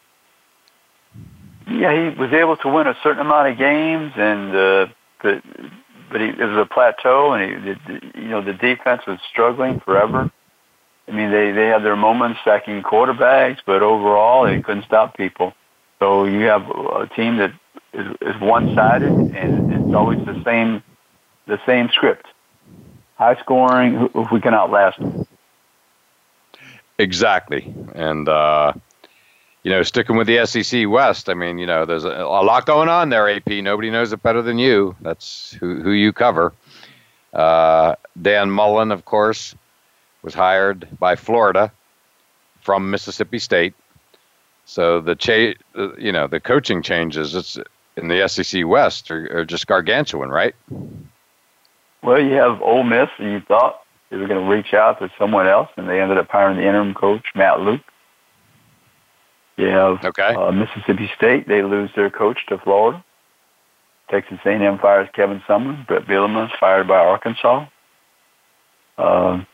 [1.68, 4.86] Yeah he was able to win a certain amount of games and uh,
[5.22, 5.42] but
[6.10, 10.30] but he, it was a plateau and he, you know the defense was struggling forever
[11.06, 15.52] I mean, they they had their moments sacking quarterbacks, but overall they couldn't stop people.
[15.98, 17.52] So you have a team that
[17.92, 20.82] is, is one-sided, and it's always the same
[21.46, 22.26] the same script:
[23.16, 24.08] high scoring.
[24.14, 25.26] If we can outlast them.
[26.98, 28.72] Exactly, and uh,
[29.62, 31.28] you know, sticking with the SEC West.
[31.28, 33.28] I mean, you know, there's a, a lot going on there.
[33.28, 34.96] AP, nobody knows it better than you.
[35.02, 36.54] That's who who you cover.
[37.34, 39.54] Uh, Dan Mullen, of course
[40.24, 41.70] was hired by Florida
[42.62, 43.74] from Mississippi State.
[44.64, 45.54] So the cha-
[45.98, 47.58] you know the coaching changes it's
[47.96, 50.54] in the SEC West are, are just gargantuan, right?
[52.02, 55.10] Well, you have Ole Miss, and you thought they were going to reach out to
[55.18, 57.82] someone else, and they ended up hiring the interim coach Matt Luke.
[59.56, 60.34] You have okay.
[60.34, 63.04] uh, Mississippi State; they lose their coach to Florida.
[64.10, 65.86] Texas A&M fires Kevin Sumlin.
[65.86, 67.66] Bret Bielema is fired by Arkansas.
[68.98, 69.44] Uh,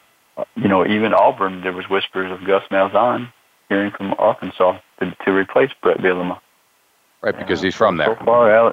[0.56, 3.32] you know, even Auburn, there was whispers of Gus Malzahn
[3.68, 6.40] hearing from Arkansas to, to replace Bret Bielema.
[7.22, 8.16] Right, because he's from there.
[8.18, 8.72] So far,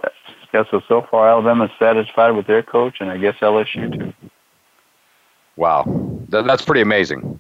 [0.54, 4.14] yeah, so so far Alabama's satisfied with their coach, and I guess LSU too.
[5.58, 5.84] Wow,
[6.30, 7.40] that, that's pretty amazing.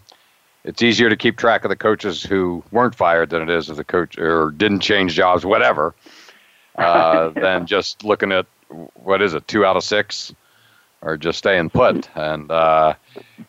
[0.65, 3.77] It's easier to keep track of the coaches who weren't fired than it is of
[3.77, 5.95] the coach or didn't change jobs, whatever,
[6.77, 7.41] uh, yeah.
[7.41, 8.45] than just looking at
[8.95, 10.33] what is it, two out of six
[11.01, 12.09] or just staying put.
[12.15, 12.95] And uh,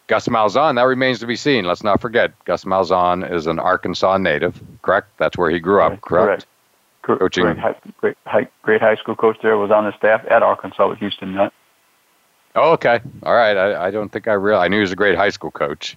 [0.06, 1.64] Gus Malzahn, that remains to be seen.
[1.64, 5.08] Let's not forget, Gus Malzahn is an Arkansas native, correct?
[5.18, 6.46] That's where he grew up, correct?
[7.02, 7.20] correct.
[7.20, 7.44] Coaching.
[7.44, 10.90] Great high, great, high, great high school coach there, was on the staff at Arkansas
[10.90, 11.54] with Houston Nutt.
[12.54, 13.00] Oh, okay.
[13.22, 13.56] All right.
[13.56, 15.96] I, I don't think I real I knew he was a great high school coach.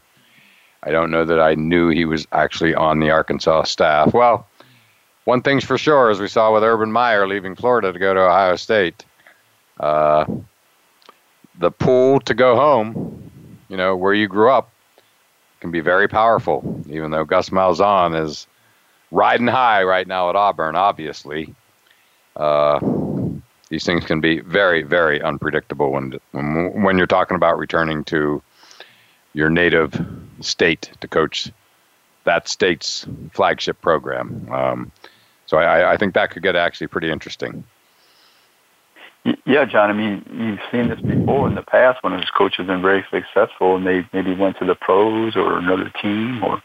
[0.83, 4.13] I don't know that I knew he was actually on the Arkansas staff.
[4.13, 4.47] Well,
[5.25, 8.21] one thing's for sure, as we saw with Urban Meyer leaving Florida to go to
[8.21, 9.05] Ohio State,
[9.79, 10.25] uh,
[11.59, 13.31] the pull to go home,
[13.69, 14.71] you know, where you grew up,
[15.59, 16.83] can be very powerful.
[16.89, 18.47] Even though Gus Malzahn is
[19.11, 21.53] riding high right now at Auburn, obviously,
[22.35, 22.79] uh,
[23.69, 28.41] these things can be very, very unpredictable when when you're talking about returning to
[29.33, 29.93] your native
[30.41, 31.51] state to coach
[32.23, 34.47] that state's flagship program.
[34.51, 34.91] Um,
[35.45, 37.63] so I, I think that could get actually pretty interesting.
[39.24, 39.89] Yeah, John.
[39.89, 43.05] I mean, you've seen this before in the past when his coaches have been very
[43.11, 46.61] successful, and they maybe went to the pros or another team, or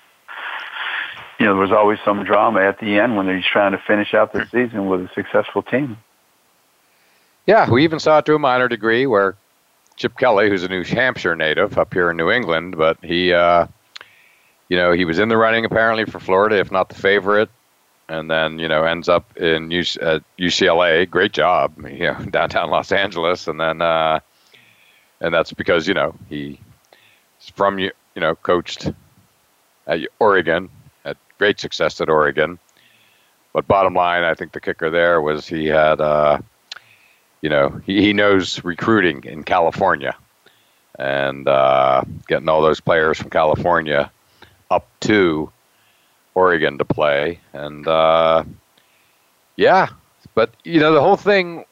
[1.39, 4.15] you know, there was always some drama at the end when they're trying to finish
[4.15, 5.99] out their season with a successful team.
[7.47, 9.37] Yeah, we even saw it to a minor degree where
[9.97, 13.67] Chip Kelly, who's a New Hampshire native up here in New England, but he, uh,
[14.69, 17.51] you know, he was in the running apparently for Florida, if not the favorite
[18.09, 21.09] and then you know ends up in at UCLA.
[21.09, 24.21] Great job, you know, downtown Los Angeles, and then uh,
[25.21, 26.59] and that's because you know he's
[27.55, 28.91] from you know coached
[29.87, 30.69] at Oregon,
[31.05, 32.59] had great success at Oregon.
[33.53, 36.41] But bottom line, I think the kicker there was he had, uh,
[37.41, 40.15] you know, he, he knows recruiting in California,
[40.99, 44.11] and uh, getting all those players from California
[44.71, 45.51] up to
[46.37, 48.45] Oregon to play, and uh,
[49.57, 49.89] yeah,
[50.34, 51.64] but you know the whole thing.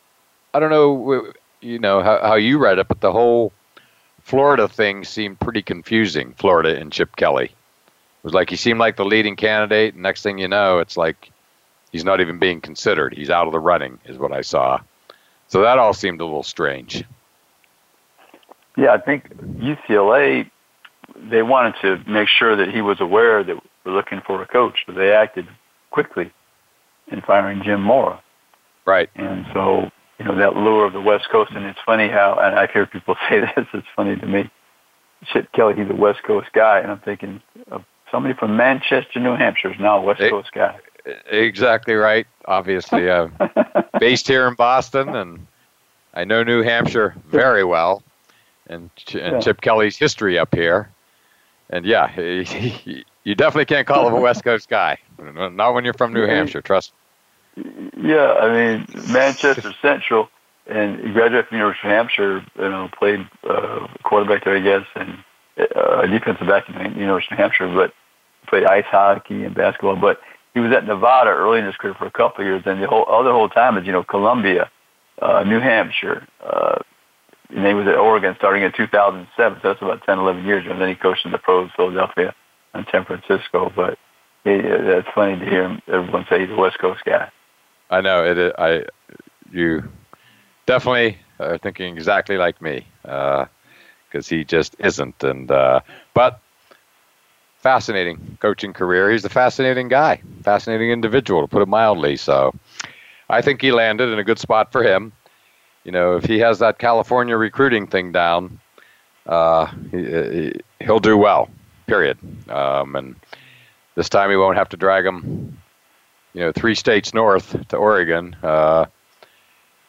[0.54, 3.52] I don't know, you know how, how you read it, but the whole
[4.22, 6.32] Florida thing seemed pretty confusing.
[6.38, 7.46] Florida and Chip Kelly
[8.24, 9.92] it was like he seemed like the leading candidate.
[9.92, 11.30] And next thing you know, it's like
[11.92, 13.12] he's not even being considered.
[13.14, 14.80] He's out of the running, is what I saw.
[15.48, 17.04] So that all seemed a little strange.
[18.78, 20.50] Yeah, I think UCLA
[21.16, 24.80] they wanted to make sure that he was aware that we're looking for a coach.
[24.86, 25.46] So they acted
[25.90, 26.32] quickly
[27.08, 28.22] in firing Jim Mora.
[28.86, 29.08] Right.
[29.14, 32.58] And so, you know, that lure of the West Coast, and it's funny how, and
[32.58, 34.50] I hear people say this, it's funny to me.
[35.32, 39.36] Chip Kelly, he's a West Coast guy, and I'm thinking of somebody from Manchester, New
[39.36, 40.78] Hampshire is now a West Coast guy.
[41.30, 42.26] Exactly right.
[42.46, 43.28] Obviously, uh,
[44.00, 45.46] based here in Boston, and
[46.12, 48.02] I know New Hampshire very well,
[48.66, 49.40] and, and yeah.
[49.40, 50.90] Chip Kelly's history up here.
[51.70, 52.44] And yeah, he,
[52.84, 54.98] he, you definitely can't call him a West Coast guy.
[55.18, 56.62] Not when you're from New Hampshire.
[56.62, 56.92] Trust.
[57.56, 57.90] me.
[57.96, 60.28] Yeah, I mean Manchester Central,
[60.66, 62.44] and he graduated from University of Hampshire.
[62.56, 65.18] You know, played uh, quarterback there, I guess, and
[65.76, 67.94] uh, defensive back in University of New Hampshire, but
[68.48, 69.96] played ice hockey and basketball.
[69.96, 70.20] But
[70.52, 72.88] he was at Nevada early in his career for a couple of years, and the
[72.88, 74.70] whole other whole time is you know Columbia,
[75.20, 76.80] uh, New Hampshire, uh,
[77.50, 79.58] and he was at Oregon starting in 2007.
[79.60, 80.66] So that's about 10, 11 years.
[80.68, 82.34] And then he coached in the pros, Philadelphia
[82.72, 83.72] and San Francisco.
[83.74, 83.98] But
[84.44, 87.30] that's funny to hear everyone say he's a West Coast guy.
[87.90, 88.54] I know it.
[88.58, 88.84] I
[89.52, 89.88] you
[90.66, 93.48] definitely are thinking exactly like me because
[94.14, 95.22] uh, he just isn't.
[95.22, 95.80] And uh,
[96.14, 96.40] but
[97.58, 99.10] fascinating coaching career.
[99.10, 102.16] He's a fascinating guy, fascinating individual, to put it mildly.
[102.16, 102.54] So
[103.30, 105.12] I think he landed in a good spot for him.
[105.84, 108.58] You know, if he has that California recruiting thing down,
[109.26, 110.52] uh, he,
[110.86, 111.48] will do well.
[111.86, 112.18] Period.
[112.50, 113.16] Um, and
[113.94, 115.58] this time he won't have to drag him,
[116.32, 118.34] you know, three states north to Oregon.
[118.42, 118.86] Uh,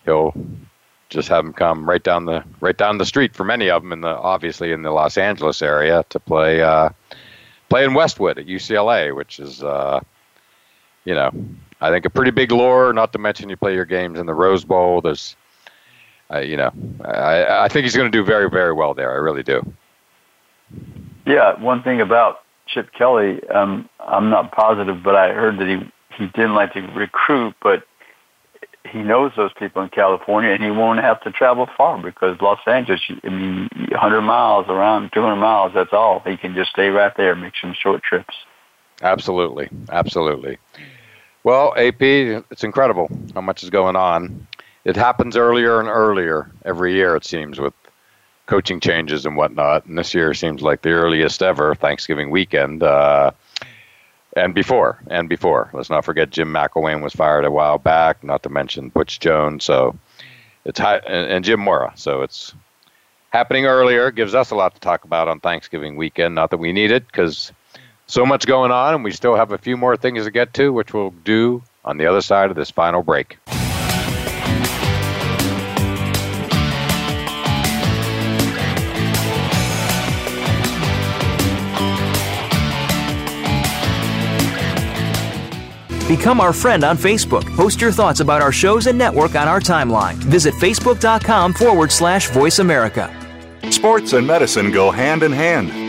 [0.04, 0.34] he'll
[1.10, 3.93] just have them come right down the right down the street for many of them
[3.93, 6.89] in the obviously in the Los Angeles area to play uh,
[7.70, 10.02] play in Westwood at UCLA, which is uh,
[11.06, 11.32] you know
[11.80, 12.91] I think a pretty big lure.
[12.91, 15.00] Not to mention you play your games in the Rose Bowl.
[15.00, 15.36] There's
[16.32, 16.71] uh, you know
[17.03, 19.11] I, I think he's going to do very very well there.
[19.11, 19.61] I really do.
[21.26, 25.91] Yeah, one thing about Chip Kelly, um, I'm not positive, but I heard that he
[26.17, 27.84] he didn't like to recruit, but
[28.91, 32.59] he knows those people in California, and he won't have to travel far because Los
[32.67, 36.21] Angeles, I mean, 100 miles around, 200 miles, that's all.
[36.26, 38.34] He can just stay right there, make some short trips.
[39.01, 40.57] Absolutely, absolutely.
[41.43, 44.47] Well, AP, it's incredible how much is going on.
[44.86, 47.74] It happens earlier and earlier every year, it seems, with
[48.46, 49.86] coaching changes and whatnot.
[49.86, 52.84] And this year seems like the earliest ever, Thanksgiving weekend.
[52.84, 53.32] Uh,
[54.36, 55.70] and before and before.
[55.74, 58.24] Let's not forget Jim McElwain was fired a while back.
[58.24, 59.64] Not to mention Butch Jones.
[59.64, 59.98] So
[60.66, 61.94] it's high, and, and Jim Mora.
[61.96, 62.54] So it's
[63.32, 64.12] happening earlier.
[64.12, 66.36] Gives us a lot to talk about on Thanksgiving weekend.
[66.36, 67.52] Not that we need it because
[68.08, 70.72] so much going on, and we still have a few more things to get to,
[70.72, 73.38] which we'll do on the other side of this final break.
[86.08, 87.43] Become our friend on Facebook.
[87.56, 90.14] Post your thoughts about our shows and network on our timeline.
[90.16, 93.12] Visit facebook.com forward slash voice America.
[93.72, 95.85] Sports and medicine go hand in hand.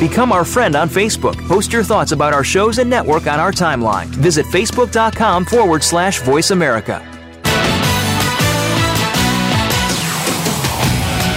[0.00, 1.36] Become our friend on Facebook.
[1.48, 4.06] Post your thoughts about our shows and network on our timeline.
[4.06, 7.04] Visit facebook.com forward slash voice America.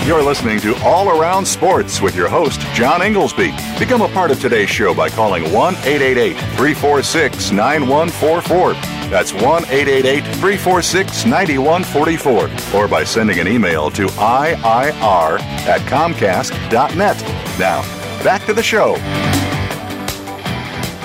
[0.06, 3.54] You're listening to All Around Sports with your host, John Inglesby.
[3.78, 8.74] Become a part of today's show by calling 1 888 346 9144.
[9.12, 12.82] That's 1 888 346 9144.
[12.82, 17.22] Or by sending an email to IIR at Comcast.net.
[17.60, 18.96] Now, Back to the show.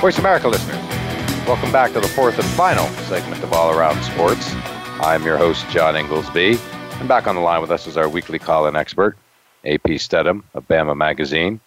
[0.01, 0.77] Voice America listeners,
[1.47, 4.53] welcome back to the fourth and final segment of All Around Sports.
[5.01, 6.59] I'm your host, John Inglesby.
[6.99, 9.17] And back on the line with us is our weekly call in expert,
[9.65, 11.61] AP Steadham of Bama Magazine.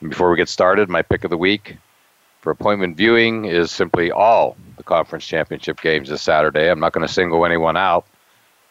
[0.00, 1.76] And before we get started, my pick of the week
[2.40, 6.70] for appointment viewing is simply all the conference championship games this Saturday.
[6.70, 8.06] I'm not going to single anyone out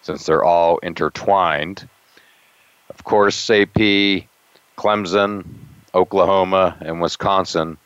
[0.01, 1.87] since they're all intertwined.
[2.89, 3.75] Of course, AP,
[4.77, 5.45] Clemson,
[5.93, 7.77] Oklahoma, and Wisconsin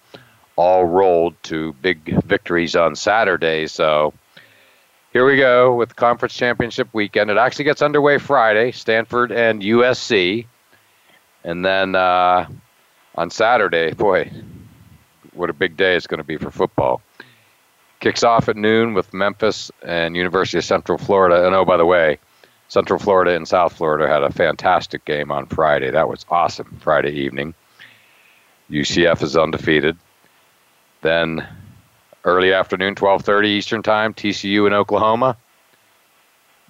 [0.56, 3.68] all rolled to big victories on Saturday.
[3.68, 4.14] So
[5.14, 7.30] here we go with conference championship weekend.
[7.30, 10.46] It actually gets underway Friday, Stanford and USC.
[11.44, 12.48] And then uh,
[13.16, 14.32] on Saturday, boy,
[15.34, 17.02] what a big day it's going to be for football.
[18.00, 21.46] Kicks off at noon with Memphis and University of Central Florida.
[21.46, 22.20] And oh, by the way,
[22.68, 25.92] Central Florida and South Florida had a fantastic game on Friday.
[25.92, 27.54] That was awesome Friday evening.
[28.72, 29.98] UCF is undefeated.
[31.02, 31.46] Then
[32.24, 34.14] early afternoon, 12:30 Eastern Time.
[34.14, 35.38] TCU in Oklahoma.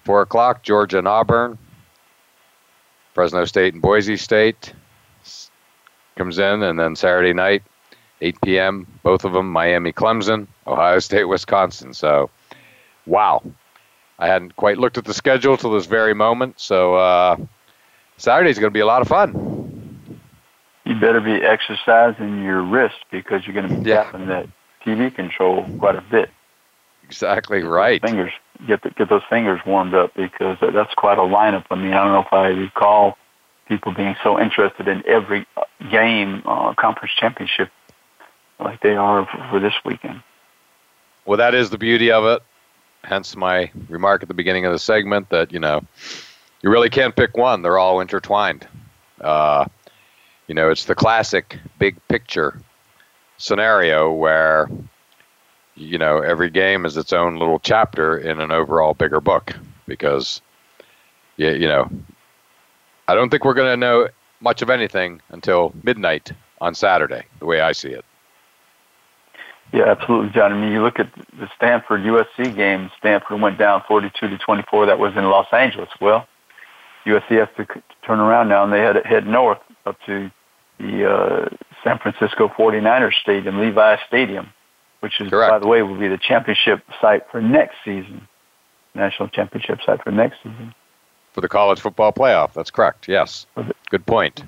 [0.04, 1.58] Four o'clock, Georgia and Auburn.
[3.14, 4.72] Fresno State and Boise State
[6.16, 7.62] comes in, and then Saturday night,
[8.20, 8.86] 8 p.m.
[9.02, 11.94] Both of them, Miami, Clemson, Ohio State, Wisconsin.
[11.94, 12.30] So,
[13.06, 13.42] wow,
[14.18, 16.58] I hadn't quite looked at the schedule till this very moment.
[16.58, 17.36] So uh,
[18.16, 19.51] Saturday's going to be a lot of fun.
[20.84, 24.04] You better be exercising your wrist because you're going to be yeah.
[24.04, 24.48] tapping that
[24.84, 26.30] TV control quite a bit.
[27.04, 28.00] Exactly right.
[28.02, 28.32] Fingers
[28.66, 31.64] get the, get those fingers warmed up because that's quite a lineup.
[31.70, 33.16] I mean, I don't know if I recall
[33.68, 35.46] people being so interested in every
[35.90, 37.70] game, uh, conference championship,
[38.58, 40.22] like they are for, for this weekend.
[41.24, 42.42] Well, that is the beauty of it.
[43.04, 45.84] Hence my remark at the beginning of the segment that you know
[46.62, 48.66] you really can't pick one; they're all intertwined.
[49.20, 49.66] Uh,
[50.52, 52.60] you know, it's the classic big picture
[53.38, 54.68] scenario where
[55.76, 59.54] you know every game is its own little chapter in an overall bigger book
[59.86, 60.42] because
[61.38, 61.88] you, you know
[63.08, 64.08] I don't think we're going to know
[64.40, 68.04] much of anything until midnight on Saturday, the way I see it.
[69.72, 70.52] Yeah, absolutely, John.
[70.52, 72.90] I mean, you look at the Stanford USC game.
[72.98, 74.84] Stanford went down 42 to 24.
[74.84, 75.88] That was in Los Angeles.
[75.98, 76.28] Well,
[77.06, 80.30] USC has to turn around now, and they had to head north up to
[80.82, 81.48] the uh,
[81.84, 84.48] San Francisco 49ers Stadium, Levi Stadium,
[85.00, 85.50] which is, Correct.
[85.50, 88.26] by the way, will be the championship site for next season,
[88.94, 90.74] national championship site for next season.
[91.32, 92.52] For the college football playoff.
[92.52, 93.08] That's correct.
[93.08, 93.46] Yes.
[93.88, 94.44] Good point.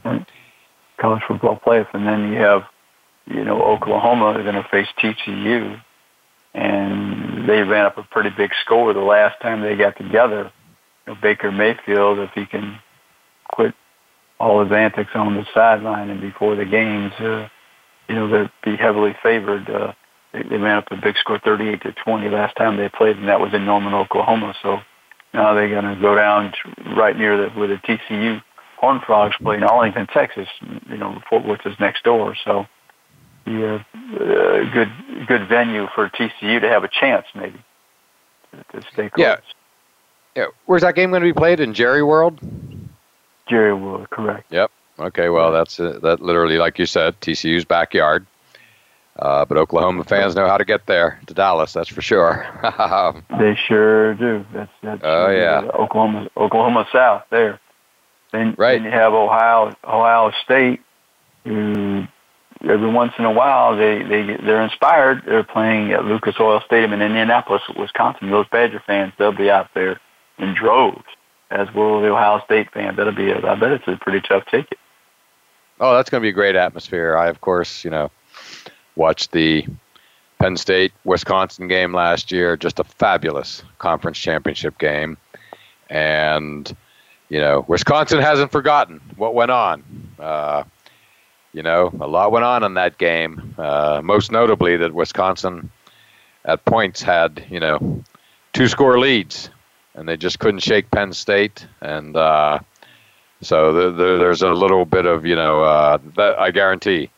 [1.01, 2.64] College football playoff, and then you have,
[3.26, 5.80] you know, Oklahoma are going to face TCU,
[6.53, 10.53] and they ran up a pretty big score the last time they got together.
[11.07, 12.78] You know, Baker Mayfield, if he can
[13.53, 13.74] quit
[14.45, 17.49] all his antics on the sideline and before the games, uh,
[18.09, 19.68] you know, they'd be heavily favored.
[19.68, 19.92] Uh,
[20.32, 23.28] they, they ran up a big score, 38 to 20, last time they played, and
[23.28, 24.55] that was in Norman, Oklahoma.
[24.62, 24.80] So
[25.32, 28.42] now they're going to go down to right near the, where the TCU
[28.78, 30.49] Horn Frogs play in Arlington, Texas.
[30.90, 32.66] You know, Fort Worth is next door, so
[33.47, 33.82] yeah,
[34.14, 34.92] uh, good
[35.26, 37.64] good venue for TCU to have a chance, maybe
[38.72, 39.16] to stay close.
[39.16, 39.36] Yeah.
[40.36, 40.47] Yeah.
[40.66, 42.40] Where's that game going to be played in Jerry World?
[43.49, 44.51] Jerry World, correct.
[44.51, 44.70] Yep.
[44.99, 45.28] Okay.
[45.28, 46.20] Well, that's uh, that.
[46.20, 48.26] Literally, like you said, TCU's backyard.
[49.16, 51.72] Uh, but Oklahoma fans know how to get there to Dallas.
[51.72, 52.47] That's for sure.
[53.38, 54.45] they sure do.
[54.53, 55.01] That's that's.
[55.05, 55.70] Oh yeah.
[55.72, 57.61] Oklahoma, Oklahoma South there.
[58.32, 58.82] Then, right.
[58.82, 60.80] then you have Ohio, Ohio State,
[61.45, 62.05] who
[62.62, 65.22] every once in a while they they they're inspired.
[65.24, 68.30] They're playing at Lucas Oil Stadium in Indianapolis, Wisconsin.
[68.30, 70.01] Those Badger fans, they'll be out there
[70.38, 71.05] in droves
[71.51, 72.97] as will the Ohio State fans.
[72.97, 74.78] That'll be, a, I bet it's a pretty tough ticket.
[75.80, 77.16] Oh, that's going to be a great atmosphere.
[77.16, 78.11] I, of course, you know,
[78.97, 79.66] watched the
[80.38, 82.57] Penn State Wisconsin game last year.
[82.57, 85.16] Just a fabulous conference championship game,
[85.90, 86.74] and
[87.28, 89.82] you know, Wisconsin hasn't forgotten what went on.
[90.18, 90.64] Uh,
[91.53, 93.55] you know, a lot went on in that game.
[93.59, 95.70] Uh, most notably, that Wisconsin
[96.45, 98.05] at points had you know
[98.53, 99.51] two score leads
[99.95, 102.59] and they just couldn't shake Penn State, and uh,
[103.40, 107.11] so the, the, there's a little bit of you know uh, that I guarantee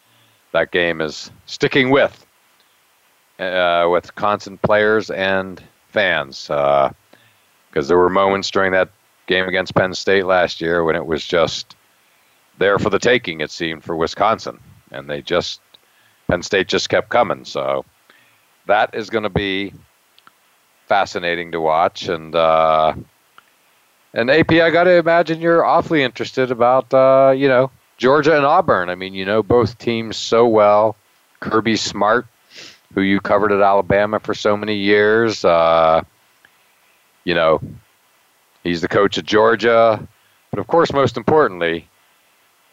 [0.52, 2.26] that game is sticking with
[3.38, 6.92] uh, with constant players and fans because
[7.74, 8.90] uh, there were moments during that
[9.26, 11.76] game against Penn State last year when it was just
[12.58, 13.40] there for the taking.
[13.40, 14.58] It seemed for Wisconsin,
[14.90, 15.60] and they just
[16.28, 17.44] Penn State just kept coming.
[17.44, 17.84] So
[18.66, 19.72] that is going to be
[20.86, 22.08] fascinating to watch.
[22.08, 22.94] And uh,
[24.14, 28.46] and AP, I got to imagine you're awfully interested about uh, you know Georgia and
[28.46, 28.88] Auburn.
[28.88, 30.96] I mean, you know both teams so well.
[31.40, 32.26] Kirby Smart,
[32.94, 35.44] who you covered at Alabama for so many years.
[35.44, 36.02] Uh,
[37.24, 37.60] you know,
[38.62, 40.06] he's the coach of Georgia,
[40.50, 41.88] but of course, most importantly,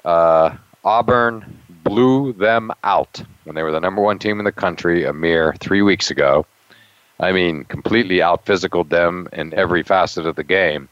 [0.06, 0.56] uh,
[0.86, 5.14] Auburn blew them out when they were the number one team in the country a
[5.14, 6.46] mere three weeks ago.
[7.20, 10.90] I mean, completely out physical them in every facet of the game.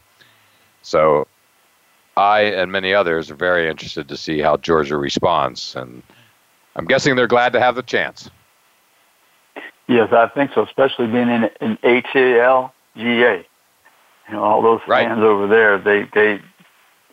[0.82, 1.26] So
[2.16, 5.74] I and many others are very interested to see how Georgia responds.
[5.76, 6.02] And
[6.76, 8.30] I'm guessing they're glad to have the chance.
[9.88, 13.46] Yes, I think so, especially being in, in ATL GA.
[14.28, 15.06] You know, all those right.
[15.06, 16.34] fans over there, they, they,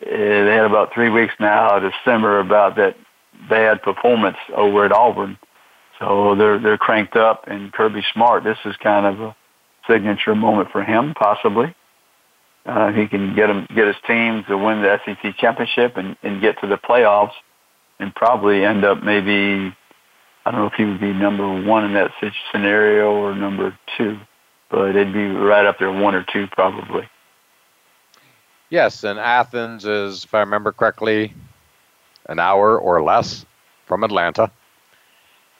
[0.02, 2.96] eh, they had about three weeks now to simmer about that
[3.48, 5.36] bad performance over at Auburn
[6.00, 8.42] so they're they're cranked up, and Kirby Smart.
[8.42, 9.36] This is kind of a
[9.86, 11.74] signature moment for him, possibly.
[12.66, 16.40] Uh, he can get him get his team to win the SEC championship and, and
[16.40, 17.34] get to the playoffs,
[17.98, 19.74] and probably end up maybe
[20.44, 22.12] I don't know if he would be number one in that
[22.50, 24.18] scenario or number two,
[24.70, 27.08] but it'd be right up there, one or two probably.
[28.70, 31.34] Yes, and Athens is, if I remember correctly,
[32.26, 33.44] an hour or less
[33.86, 34.50] from Atlanta,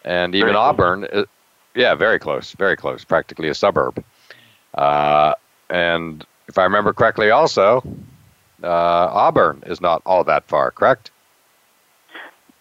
[0.04, 1.26] and even Auburn, is,
[1.74, 4.02] yeah, very close, very close, practically a suburb.
[4.74, 5.34] Uh,
[5.68, 7.82] and if I remember correctly, also,
[8.62, 11.10] uh, Auburn is not all that far, correct?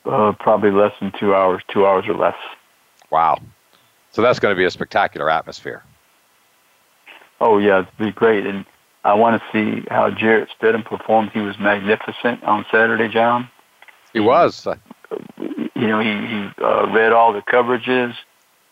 [0.05, 2.37] Uh, probably less than two hours, two hours or less.
[3.09, 3.39] Wow.
[4.11, 5.83] So that's going to be a spectacular atmosphere.
[7.41, 8.45] Oh, yeah, it'd be great.
[8.45, 8.65] And
[9.03, 11.31] I want to see how Jarrett Stidham performed.
[11.31, 13.49] He was magnificent on Saturday, John.
[14.13, 14.67] He was.
[15.79, 18.13] You know, he, he uh, read all the coverages,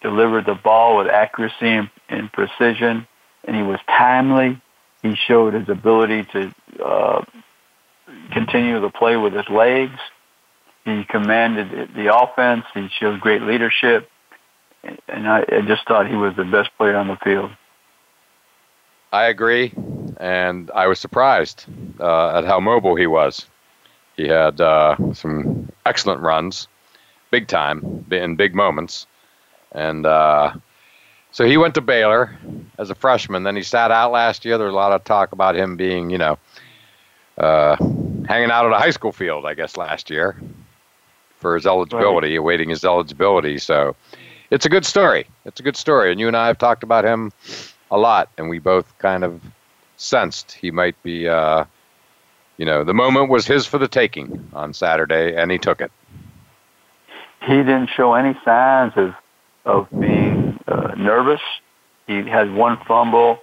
[0.02, 3.08] delivered the ball with accuracy and, and precision,
[3.46, 4.62] and he was timely.
[5.02, 6.54] He showed his ability to
[6.84, 7.24] uh,
[8.34, 9.98] continue the play with his legs.
[10.84, 12.66] He commanded the offense.
[12.74, 14.10] He showed great leadership,
[15.08, 17.52] and I, I just thought he was the best player on the field.
[19.14, 19.74] I agree,
[20.18, 21.66] and I was surprised
[22.02, 23.48] uh, at how mobile he was.
[24.18, 26.68] He had uh, some excellent runs,
[27.32, 29.08] big time, in big moments,
[29.72, 30.54] and uh,
[31.32, 32.38] so he went to Baylor
[32.78, 33.44] as a freshman.
[33.44, 34.58] Then he sat out last year.
[34.58, 36.38] There was a lot of talk about him being, you know,
[37.38, 37.76] uh,
[38.28, 40.36] hanging out at a high school field, I guess, last year
[41.38, 42.40] for his eligibility, right.
[42.40, 43.60] awaiting his eligibility.
[43.60, 43.96] So
[44.50, 45.28] it's a good story.
[45.46, 46.12] It's a good story.
[46.12, 47.32] And you and I have talked about him
[47.92, 49.40] a lot, and we both kind of
[49.98, 51.66] sensed he might be, uh,
[52.58, 55.92] you know, the moment was his for the taking on Saturday, and he took it.
[57.48, 59.14] He didn't show any signs of
[59.64, 61.42] of being uh, nervous.
[62.06, 63.40] He had one fumble,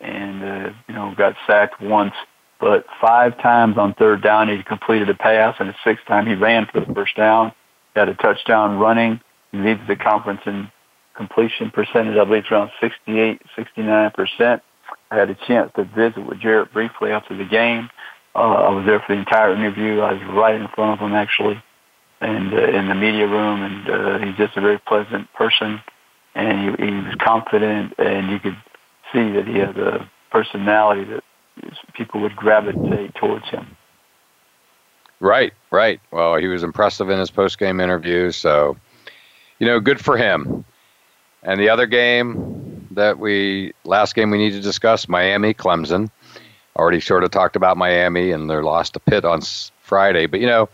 [0.00, 2.14] and uh, you know got sacked once,
[2.58, 6.34] but five times on third down he completed a pass, and the sixth time he
[6.34, 7.52] ran for the first down.
[7.92, 9.20] He had a touchdown running.
[9.50, 10.70] He leads the conference in
[11.14, 12.16] completion percentage.
[12.16, 14.62] I believe it's around 68, 69 percent.
[15.10, 17.90] I had a chance to visit with Jarrett briefly after the game.
[18.34, 20.00] Uh, I was there for the entire interview.
[20.00, 21.62] I was right in front of him actually,
[22.22, 23.62] and uh, in the media room.
[23.62, 25.80] And uh, he's just a very pleasant person,
[26.34, 28.56] and he, he was confident, and you could
[29.12, 31.24] see that he had a personality that
[31.92, 33.76] people would gravitate towards him.
[35.20, 36.00] Right, right.
[36.10, 38.76] Well, he was impressive in his post-game interview, so
[39.58, 40.64] you know, good for him.
[41.44, 46.10] And the other game that we last game we need to discuss, Miami Clemson.
[46.74, 49.42] Already sort of talked about Miami and their loss to Pitt on
[49.82, 50.68] Friday, but you know,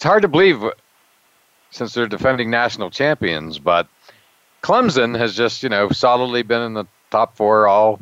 [0.00, 0.64] it's hard to believe
[1.72, 3.86] since they're defending national champions, but
[4.62, 8.00] Clemson has just, you know, solidly been in the top 4 all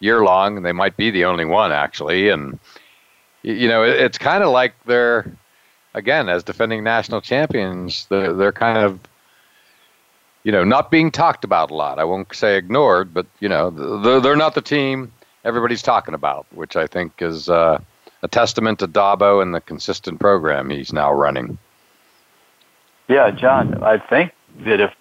[0.00, 2.30] year long, and they might be the only one actually.
[2.30, 2.58] And
[3.44, 5.30] you know, it's kind of like they're
[5.94, 8.98] again as defending national champions, they're, they're kind of
[10.42, 12.00] you know not being talked about a lot.
[12.00, 13.70] I won't say ignored, but you know,
[14.00, 15.12] they're, they're not the team
[15.44, 17.78] everybody's talking about, which I think is uh,
[18.26, 21.58] a testament to Dabo and the consistent program he's now running.
[23.08, 24.32] Yeah, John, I think
[24.64, 24.92] that if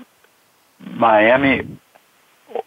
[0.79, 1.79] Miami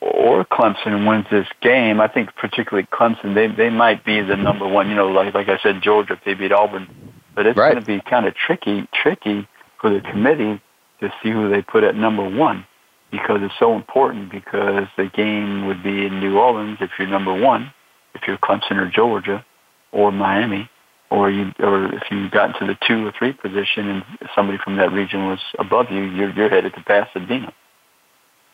[0.01, 4.67] or Clemson wins this game, I think particularly Clemson, they they might be the number
[4.67, 4.89] one.
[4.89, 6.89] You know, like like I said, Georgia if they beat Auburn,
[7.37, 7.73] but it's right.
[7.73, 9.47] going to be kind of tricky tricky
[9.81, 10.61] for the committee
[10.99, 12.67] to see who they put at number one
[13.13, 14.33] because it's so important.
[14.33, 17.73] Because the game would be in New Orleans if you're number one,
[18.17, 19.45] if you're Clemson or Georgia
[19.93, 20.69] or Miami,
[21.11, 24.77] or you or if you got into the two or three position and somebody from
[24.77, 27.53] that region was above you, you're you're headed to Pasadena.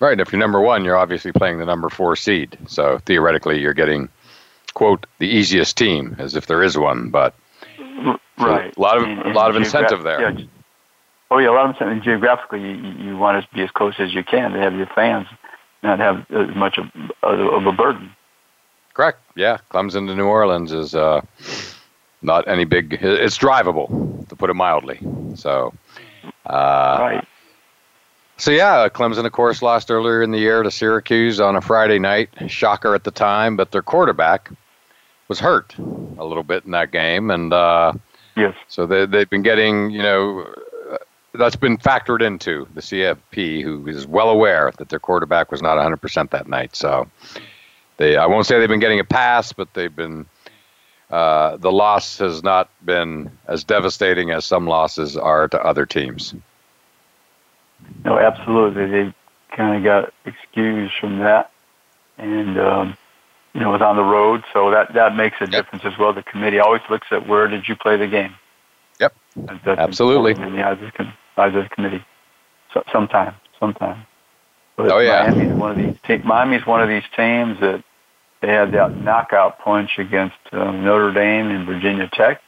[0.01, 0.19] Right.
[0.19, 2.59] If you're number one, you're obviously playing the number four seed.
[2.67, 4.09] So theoretically, you're getting,
[4.75, 7.11] quote, the easiest team, as if there is one.
[7.11, 7.35] But
[8.39, 10.21] right, a lot of and, and a lot of incentive there.
[10.21, 10.45] Yeah.
[11.31, 11.93] Oh yeah, a lot of incentive.
[11.95, 14.87] And geographically, you, you want to be as close as you can to have your
[14.95, 15.27] fans
[15.83, 16.87] not have as much of,
[17.23, 18.11] of a burden.
[18.95, 19.21] Correct.
[19.35, 21.21] Yeah, Clemson to New Orleans is uh,
[22.23, 22.99] not any big.
[23.01, 25.01] It's drivable, to put it mildly.
[25.35, 25.75] So.
[26.47, 27.29] Uh, right.
[28.37, 31.99] So yeah, Clemson, of course, lost earlier in the year to Syracuse on a Friday
[31.99, 32.31] night.
[32.49, 34.51] Shocker at the time, but their quarterback
[35.29, 37.93] was hurt a little bit in that game, and uh,
[38.37, 40.53] yes, so they they've been getting you know
[41.35, 45.77] that's been factored into the CFP, who is well aware that their quarterback was not
[45.79, 46.77] 100% that night.
[46.77, 47.09] So
[47.97, 50.27] they I won't say they've been getting a pass, but they've been
[51.11, 56.35] uh, the loss has not been as devastating as some losses are to other teams.
[58.05, 58.87] No, absolutely.
[58.87, 59.15] They
[59.55, 61.51] kind of got excused from that,
[62.19, 62.97] and um,
[63.53, 65.65] you know, was on the road, so that that makes a yep.
[65.65, 66.13] difference as well.
[66.13, 68.35] The committee always looks at where did you play the game.
[69.01, 69.15] Yep,
[69.67, 70.33] absolutely.
[70.33, 70.79] In the eyes
[71.37, 72.05] eyes of the committee.
[72.73, 74.05] So, sometime, sometime.
[74.77, 75.97] But oh yeah, Miami's one of these.
[76.07, 77.85] Te- Miami's one of these teams that
[78.43, 82.41] they had that knockout punch against um, Notre Dame and Virginia Tech.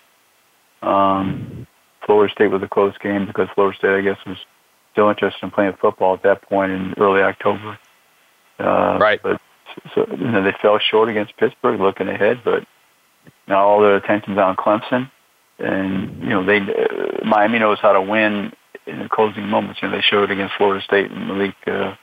[0.82, 1.66] Um,
[2.04, 4.36] Florida State was a close game because Florida State, I guess, was
[4.92, 7.78] still interested in playing football at that point in early October.
[8.58, 9.20] Uh, right.
[9.22, 9.40] But
[9.94, 12.40] so you know, they fell short against Pittsburgh, looking ahead.
[12.44, 12.64] But
[13.46, 15.10] now all their attention's on Clemson,
[15.58, 18.52] and you know they uh, Miami knows how to win
[18.86, 19.80] in the closing moments.
[19.82, 21.94] You know they showed it against Florida State and Malik, uh,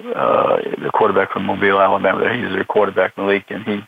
[0.00, 2.34] uh, the quarterback from Mobile, Alabama.
[2.34, 3.80] He's their quarterback, Malik, and he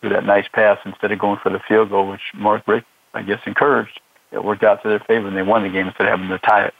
[0.00, 3.22] threw that nice pass instead of going for the field goal, which Mark Richt, I
[3.22, 4.00] guess, encouraged.
[4.32, 6.38] It worked out to their favor, and they won the game instead of having to
[6.38, 6.74] tie it.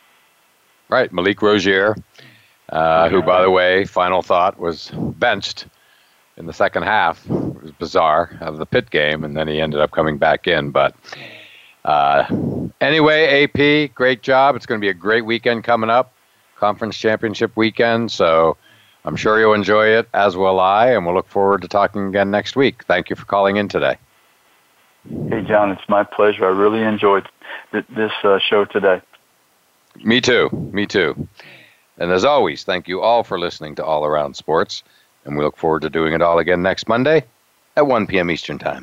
[0.89, 1.97] Right, Malik Rosier,
[2.69, 5.67] uh, who, by the way, final thought was benched
[6.37, 7.25] in the second half.
[7.27, 10.71] It was bizarre of the Pitt game, and then he ended up coming back in.
[10.71, 10.95] But
[11.85, 12.25] uh,
[12.81, 14.57] anyway, AP, great job.
[14.57, 16.13] It's going to be a great weekend coming up,
[16.57, 18.11] conference championship weekend.
[18.11, 18.57] So
[19.05, 22.31] I'm sure you'll enjoy it, as will I, and we'll look forward to talking again
[22.31, 22.85] next week.
[22.85, 23.97] Thank you for calling in today.
[25.09, 26.45] Hey, John, it's my pleasure.
[26.45, 27.27] I really enjoyed
[27.73, 29.01] this uh, show today.
[30.05, 30.51] Me too.
[30.73, 31.29] Me too.
[31.99, 34.83] And as always, thank you all for listening to All Around Sports.
[35.25, 37.25] And we look forward to doing it all again next Monday
[37.77, 38.31] at 1 p.m.
[38.31, 38.83] Eastern Time.